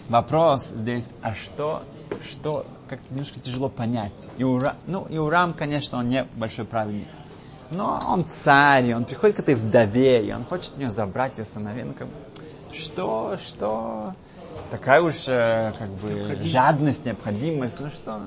вопрос 0.08 0.68
здесь, 0.68 1.08
а 1.22 1.34
что 1.34 1.82
что 2.22 2.66
как-то 2.88 3.04
немножко 3.10 3.40
тяжело 3.40 3.68
понять. 3.68 4.12
И 4.38 4.44
Урам, 4.44 4.76
ну, 4.86 5.06
и 5.08 5.18
Урам, 5.18 5.52
конечно, 5.52 5.98
он 5.98 6.08
не 6.08 6.24
большой 6.36 6.64
праведник. 6.64 7.08
Но 7.70 7.98
он 8.08 8.24
царь, 8.24 8.86
и 8.86 8.94
он 8.94 9.04
приходит 9.04 9.36
к 9.36 9.40
этой 9.40 9.54
вдове, 9.54 10.26
и 10.26 10.32
он 10.32 10.44
хочет 10.44 10.74
у 10.76 10.78
нее 10.78 10.90
забрать 10.90 11.38
ее 11.38 11.44
сыновенком. 11.44 12.08
Что, 12.74 13.38
что? 13.44 14.14
Такая 14.70 15.00
уж 15.00 15.28
э, 15.28 15.72
как 15.78 15.88
бы 15.90 16.10
необходимость. 16.10 16.52
жадность, 16.52 17.04
необходимость, 17.04 17.80
ну 17.80 17.88
что? 17.88 18.20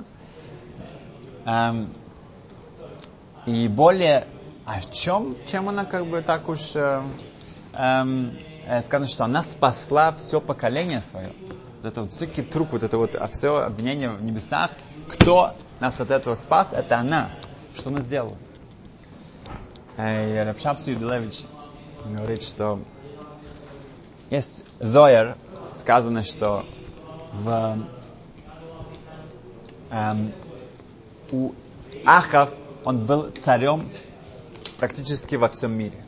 Эм, 1.45 1.89
и 3.45 3.67
более, 3.67 4.27
а 4.65 4.79
в 4.79 4.93
чем, 4.93 5.35
чем 5.45 5.69
она 5.69 5.85
как 5.85 6.05
бы 6.05 6.21
так 6.21 6.47
уж 6.47 6.75
э, 6.75 7.01
эм, 7.73 8.37
э, 8.65 8.81
сказано, 8.81 9.07
что 9.07 9.25
она 9.25 9.43
спасла 9.43 10.13
все 10.13 10.39
поколение 10.39 11.01
свое 11.01 11.31
вот 11.77 11.85
это 11.85 12.01
вот 12.01 12.11
всякий 12.11 12.41
труп, 12.41 12.69
вот 12.71 12.83
это 12.83 12.97
вот 12.97 13.15
а 13.15 13.27
все 13.27 13.57
обвинение 13.57 14.09
в 14.09 14.23
небесах, 14.23 14.71
кто 15.07 15.53
нас 15.79 16.01
от 16.01 16.11
этого 16.11 16.35
спас, 16.35 16.73
это 16.73 16.97
она. 16.97 17.29
Что 17.75 17.89
она 17.89 18.01
сделала? 18.01 18.35
И 19.97 20.43
Рабшапс 20.45 20.87
Юдилевич 20.87 21.43
говорит, 22.05 22.43
что 22.43 22.79
есть 24.29 24.79
Зояр, 24.79 25.37
сказано, 25.75 26.23
что 26.23 26.65
в, 27.33 27.77
эм, 29.91 30.31
у 31.31 31.51
Ахав 32.05 32.49
он 32.83 33.05
был 33.05 33.29
царем 33.43 33.87
практически 34.79 35.35
во 35.35 35.49
всем 35.49 35.73
мире 35.73 36.03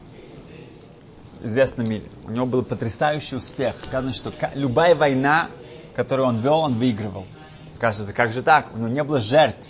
известном 1.43 1.89
мире. 1.89 2.03
У 2.25 2.31
него 2.31 2.45
был 2.45 2.63
потрясающий 2.63 3.35
успех. 3.35 3.75
Сказано, 3.83 4.13
что 4.13 4.31
любая 4.55 4.95
война, 4.95 5.49
которую 5.95 6.27
он 6.27 6.37
вел, 6.37 6.59
он 6.59 6.73
выигрывал. 6.73 7.25
Скажете, 7.73 8.13
как 8.13 8.31
же 8.31 8.43
так? 8.43 8.73
У 8.73 8.77
него 8.77 8.89
не 8.89 9.03
было 9.03 9.19
жертв. 9.19 9.67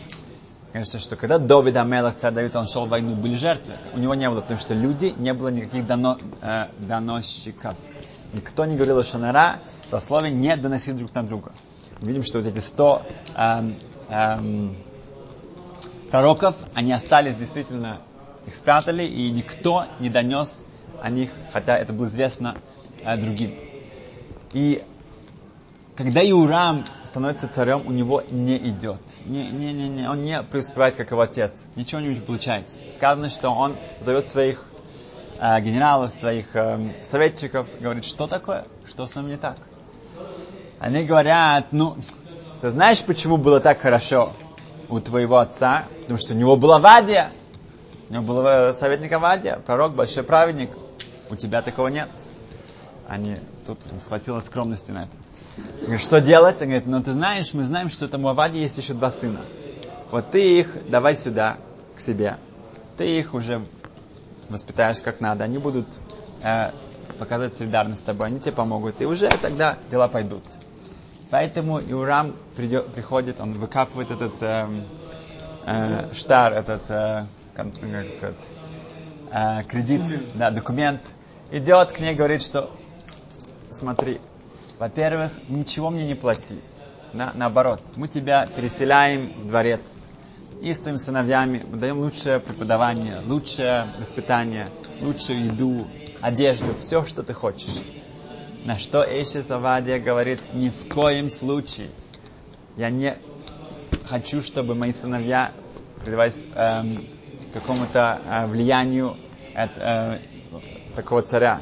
Конечно, 0.71 0.99
что 0.99 1.15
когда 1.15 1.39
Давид 1.39 1.75
Амелах, 1.77 2.15
царь 2.15 2.31
Давид, 2.31 2.55
он 2.55 2.67
шел 2.67 2.85
в 2.85 2.89
войну, 2.89 3.15
были 3.15 3.35
жертвы. 3.35 3.73
У 3.93 3.97
него 3.97 4.13
не 4.13 4.29
было, 4.29 4.41
потому 4.41 4.59
что 4.59 4.75
люди, 4.75 5.15
не 5.17 5.33
было 5.33 5.47
никаких 5.47 5.87
дано, 5.87 6.19
э, 6.43 6.67
доносчиков. 6.77 7.75
Никто 8.33 8.65
не 8.65 8.75
говорил 8.75 8.99
о 8.99 9.03
Шанара, 9.03 9.59
словами 9.99 10.29
не 10.29 10.55
доносить 10.55 10.95
друг 10.95 11.13
на 11.15 11.23
друга. 11.23 11.51
Мы 12.01 12.09
видим, 12.09 12.23
что 12.23 12.39
вот 12.39 12.47
эти 12.47 12.59
сто 12.59 13.01
эм, 13.35 13.75
эм, 14.09 14.75
пророков, 16.11 16.55
они 16.75 16.93
остались 16.93 17.35
действительно, 17.35 17.97
их 18.45 18.53
спрятали, 18.53 19.03
и 19.03 19.31
никто 19.31 19.85
не 19.99 20.09
донес 20.09 20.67
о 21.01 21.09
них, 21.09 21.31
хотя 21.51 21.77
это 21.77 21.93
было 21.93 22.05
известно 22.05 22.55
э, 23.03 23.17
другим. 23.17 23.55
И 24.53 24.83
когда 25.99 26.21
Иурам 26.29 26.85
становится 27.03 27.49
царем, 27.49 27.85
у 27.85 27.91
него 27.91 28.23
не 28.29 28.55
идет. 28.55 29.01
Не, 29.25 29.49
не, 29.49 29.73
не, 29.73 29.89
не, 29.89 30.09
он 30.09 30.23
не 30.23 30.41
преуспевает, 30.43 30.95
как 30.95 31.11
его 31.11 31.19
отец. 31.19 31.67
Ничего 31.75 31.99
не 31.99 32.15
получается. 32.15 32.77
Сказано, 32.89 33.29
что 33.29 33.49
он 33.49 33.75
зовет 33.99 34.25
своих 34.25 34.63
э, 35.39 35.59
генералов, 35.59 36.11
своих 36.11 36.55
э, 36.55 36.93
советчиков, 37.03 37.67
говорит, 37.81 38.05
что 38.05 38.27
такое, 38.27 38.63
что 38.85 39.07
с 39.07 39.15
нами 39.15 39.31
не 39.31 39.35
так. 39.35 39.57
Они 40.79 41.03
говорят, 41.03 41.65
ну, 41.71 41.97
ты 42.61 42.69
знаешь, 42.69 43.03
почему 43.03 43.35
было 43.35 43.59
так 43.59 43.81
хорошо 43.81 44.31
у 44.87 45.01
твоего 45.01 45.35
отца? 45.35 45.83
Потому 46.03 46.17
что 46.17 46.33
у 46.33 46.37
него 46.37 46.55
была 46.55 46.79
Вадия. 46.79 47.29
У 48.09 48.13
него 48.13 48.23
был 48.23 48.47
э, 48.47 48.71
советник 48.71 49.11
Авадия, 49.11 49.59
пророк, 49.65 49.95
большой 49.95 50.23
праведник. 50.23 50.69
У 51.29 51.35
тебя 51.35 51.61
такого 51.61 51.89
нет. 51.89 52.07
Они, 53.05 53.35
тут 53.67 53.79
хватило 54.07 54.39
скромности 54.39 54.91
на 54.91 54.99
это. 54.99 55.28
Что 55.97 56.21
делать? 56.21 56.61
Он 56.61 56.67
говорит, 56.67 56.87
ну 56.87 57.01
ты 57.01 57.11
знаешь, 57.11 57.53
мы 57.53 57.65
знаем, 57.65 57.89
что 57.89 58.09
у 58.11 58.27
Авади 58.27 58.59
есть 58.59 58.77
еще 58.77 58.93
два 58.93 59.11
сына. 59.11 59.41
Вот 60.11 60.31
ты 60.31 60.59
их 60.59 60.89
давай 60.89 61.15
сюда, 61.15 61.57
к 61.95 62.01
себе. 62.01 62.37
Ты 62.97 63.19
их 63.19 63.33
уже 63.33 63.65
воспитаешь 64.49 65.01
как 65.01 65.19
надо, 65.19 65.43
они 65.43 65.57
будут 65.57 65.87
э, 66.43 66.71
показывать 67.17 67.53
солидарность 67.53 68.01
с 68.01 68.03
тобой, 68.03 68.27
они 68.27 68.39
тебе 68.39 68.53
помогут, 68.53 69.01
и 69.01 69.05
уже 69.05 69.29
тогда 69.29 69.77
дела 69.91 70.07
пойдут. 70.07 70.43
Поэтому 71.29 71.79
Иурам 71.79 72.33
придет, 72.55 72.87
приходит, 72.87 73.39
он 73.39 73.53
выкапывает 73.53 74.09
этот 74.09 74.33
э, 74.41 74.67
э, 75.65 76.09
штар, 76.13 76.53
этот, 76.53 76.81
э, 76.89 77.25
как 77.53 77.67
сказать, 77.75 78.49
э, 79.31 79.63
кредит, 79.67 80.01
да, 80.35 80.49
документ, 80.49 81.01
идет 81.51 81.91
к 81.91 81.99
ней, 81.99 82.15
говорит, 82.15 82.41
что 82.41 82.71
смотри, 83.69 84.19
во-первых, 84.79 85.33
ничего 85.49 85.89
мне 85.89 86.07
не 86.07 86.15
плати. 86.15 86.59
Да, 87.13 87.31
наоборот, 87.35 87.81
мы 87.97 88.07
тебя 88.07 88.47
переселяем 88.47 89.33
в 89.43 89.47
дворец. 89.47 90.09
И 90.61 90.73
с 90.73 90.79
твоими 90.79 90.97
сыновьями 90.97 91.61
мы 91.69 91.77
даем 91.77 91.99
лучшее 91.99 92.39
преподавание, 92.39 93.19
лучшее 93.25 93.87
воспитание, 93.99 94.69
лучшую 95.01 95.45
еду, 95.45 95.87
одежду, 96.21 96.73
все, 96.79 97.05
что 97.05 97.23
ты 97.23 97.33
хочешь. 97.33 97.81
На 98.65 98.77
что 98.77 99.03
Эйшис 99.03 99.51
Авадия 99.51 99.99
говорит, 99.99 100.41
ни 100.53 100.69
в 100.69 100.93
коем 100.93 101.29
случае 101.29 101.87
я 102.77 102.89
не 102.89 103.17
хочу, 104.05 104.41
чтобы 104.41 104.75
мои 104.75 104.91
сыновья 104.91 105.51
предавались 106.03 106.45
эм, 106.55 107.07
какому-то 107.53 108.19
э, 108.25 108.45
влиянию 108.47 109.17
от 109.53 109.71
э, 109.77 110.19
такого 110.95 111.21
царя. 111.21 111.61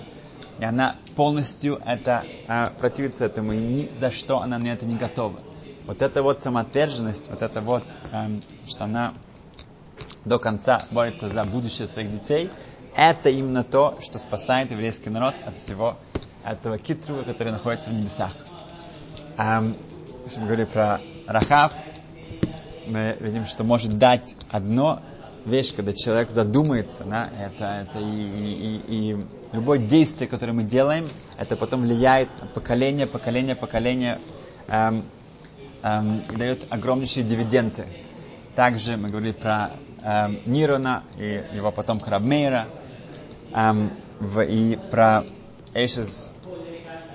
И 0.59 0.63
она 0.63 0.95
полностью 1.15 1.79
это 1.85 2.25
э, 2.47 2.69
противится 2.79 3.25
этому, 3.25 3.53
и 3.53 3.57
ни 3.57 3.89
за 3.99 4.11
что 4.11 4.41
она 4.41 4.57
на 4.57 4.67
это 4.67 4.85
не 4.85 4.95
готова. 4.95 5.39
Вот 5.85 6.01
эта 6.01 6.23
вот 6.23 6.41
самоотверженность, 6.41 7.29
вот 7.29 7.41
это 7.41 7.61
вот, 7.61 7.83
э, 8.11 8.39
что 8.67 8.85
она 8.85 9.13
до 10.25 10.39
конца 10.39 10.79
борется 10.91 11.29
за 11.29 11.45
будущее 11.45 11.87
своих 11.87 12.11
детей, 12.11 12.49
это 12.95 13.29
именно 13.29 13.63
то, 13.63 13.99
что 14.01 14.17
спасает 14.17 14.71
еврейский 14.71 15.11
народ 15.11 15.35
от 15.45 15.57
всего 15.57 15.97
этого 16.43 16.79
китруга, 16.79 17.23
который 17.23 17.51
находится 17.51 17.91
в 17.91 17.93
небесах. 17.93 18.33
Эм, 19.37 19.77
мы 20.35 20.45
говорим 20.45 20.65
про 20.65 20.99
Рахав, 21.27 21.73
мы 22.87 23.15
видим, 23.19 23.45
что 23.45 23.63
может 23.63 23.97
дать 23.97 24.35
одно 24.49 25.01
вещь, 25.47 25.73
когда 25.73 25.93
человек 25.93 26.29
задумается, 26.29 27.03
да, 27.05 27.29
это, 27.39 27.65
это 27.65 27.99
и, 27.99 28.03
и, 28.03 28.81
и, 28.88 29.12
и 29.12 29.25
любое 29.53 29.79
действие, 29.79 30.27
которое 30.27 30.53
мы 30.53 30.63
делаем, 30.63 31.07
это 31.38 31.55
потом 31.55 31.81
влияет 31.81 32.29
на 32.41 32.47
поколение, 32.47 33.07
поколение, 33.07 33.55
поколение 33.55 34.19
эм, 34.67 35.03
эм, 35.83 36.21
и 36.31 36.36
дает 36.36 36.65
огромнейшие 36.69 37.23
дивиденды. 37.23 37.88
Также 38.55 38.97
мы 38.97 39.10
говорили 39.10 39.31
про 39.31 39.71
эм, 40.03 40.39
Нирона 40.45 41.03
и 41.17 41.43
его 41.51 41.71
потом 41.71 42.01
Рабмейра, 42.05 42.67
эм, 43.53 43.93
в, 44.19 44.43
и 44.43 44.75
про 44.75 45.25
Эйшес, 45.73 46.31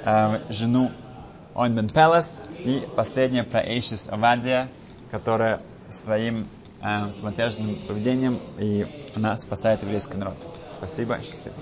эм, 0.05 0.40
жену 0.49 0.90
Ойнбен 1.55 1.88
Пелес, 1.88 2.42
и 2.64 2.88
последнее 2.95 3.45
про 3.45 3.61
Эйшес 3.61 4.09
Авадия, 4.09 4.71
которая 5.11 5.61
своим 5.90 6.47
э, 6.83 7.11
самоотверженным 7.12 7.77
поведением, 7.87 8.40
и 8.59 8.87
она 9.14 9.37
спасает 9.38 9.83
еврейский 9.83 10.16
народ. 10.16 10.37
Спасибо, 10.79 11.18
счастливо. 11.23 11.57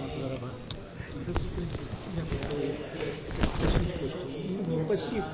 Спасибо. 4.87 5.26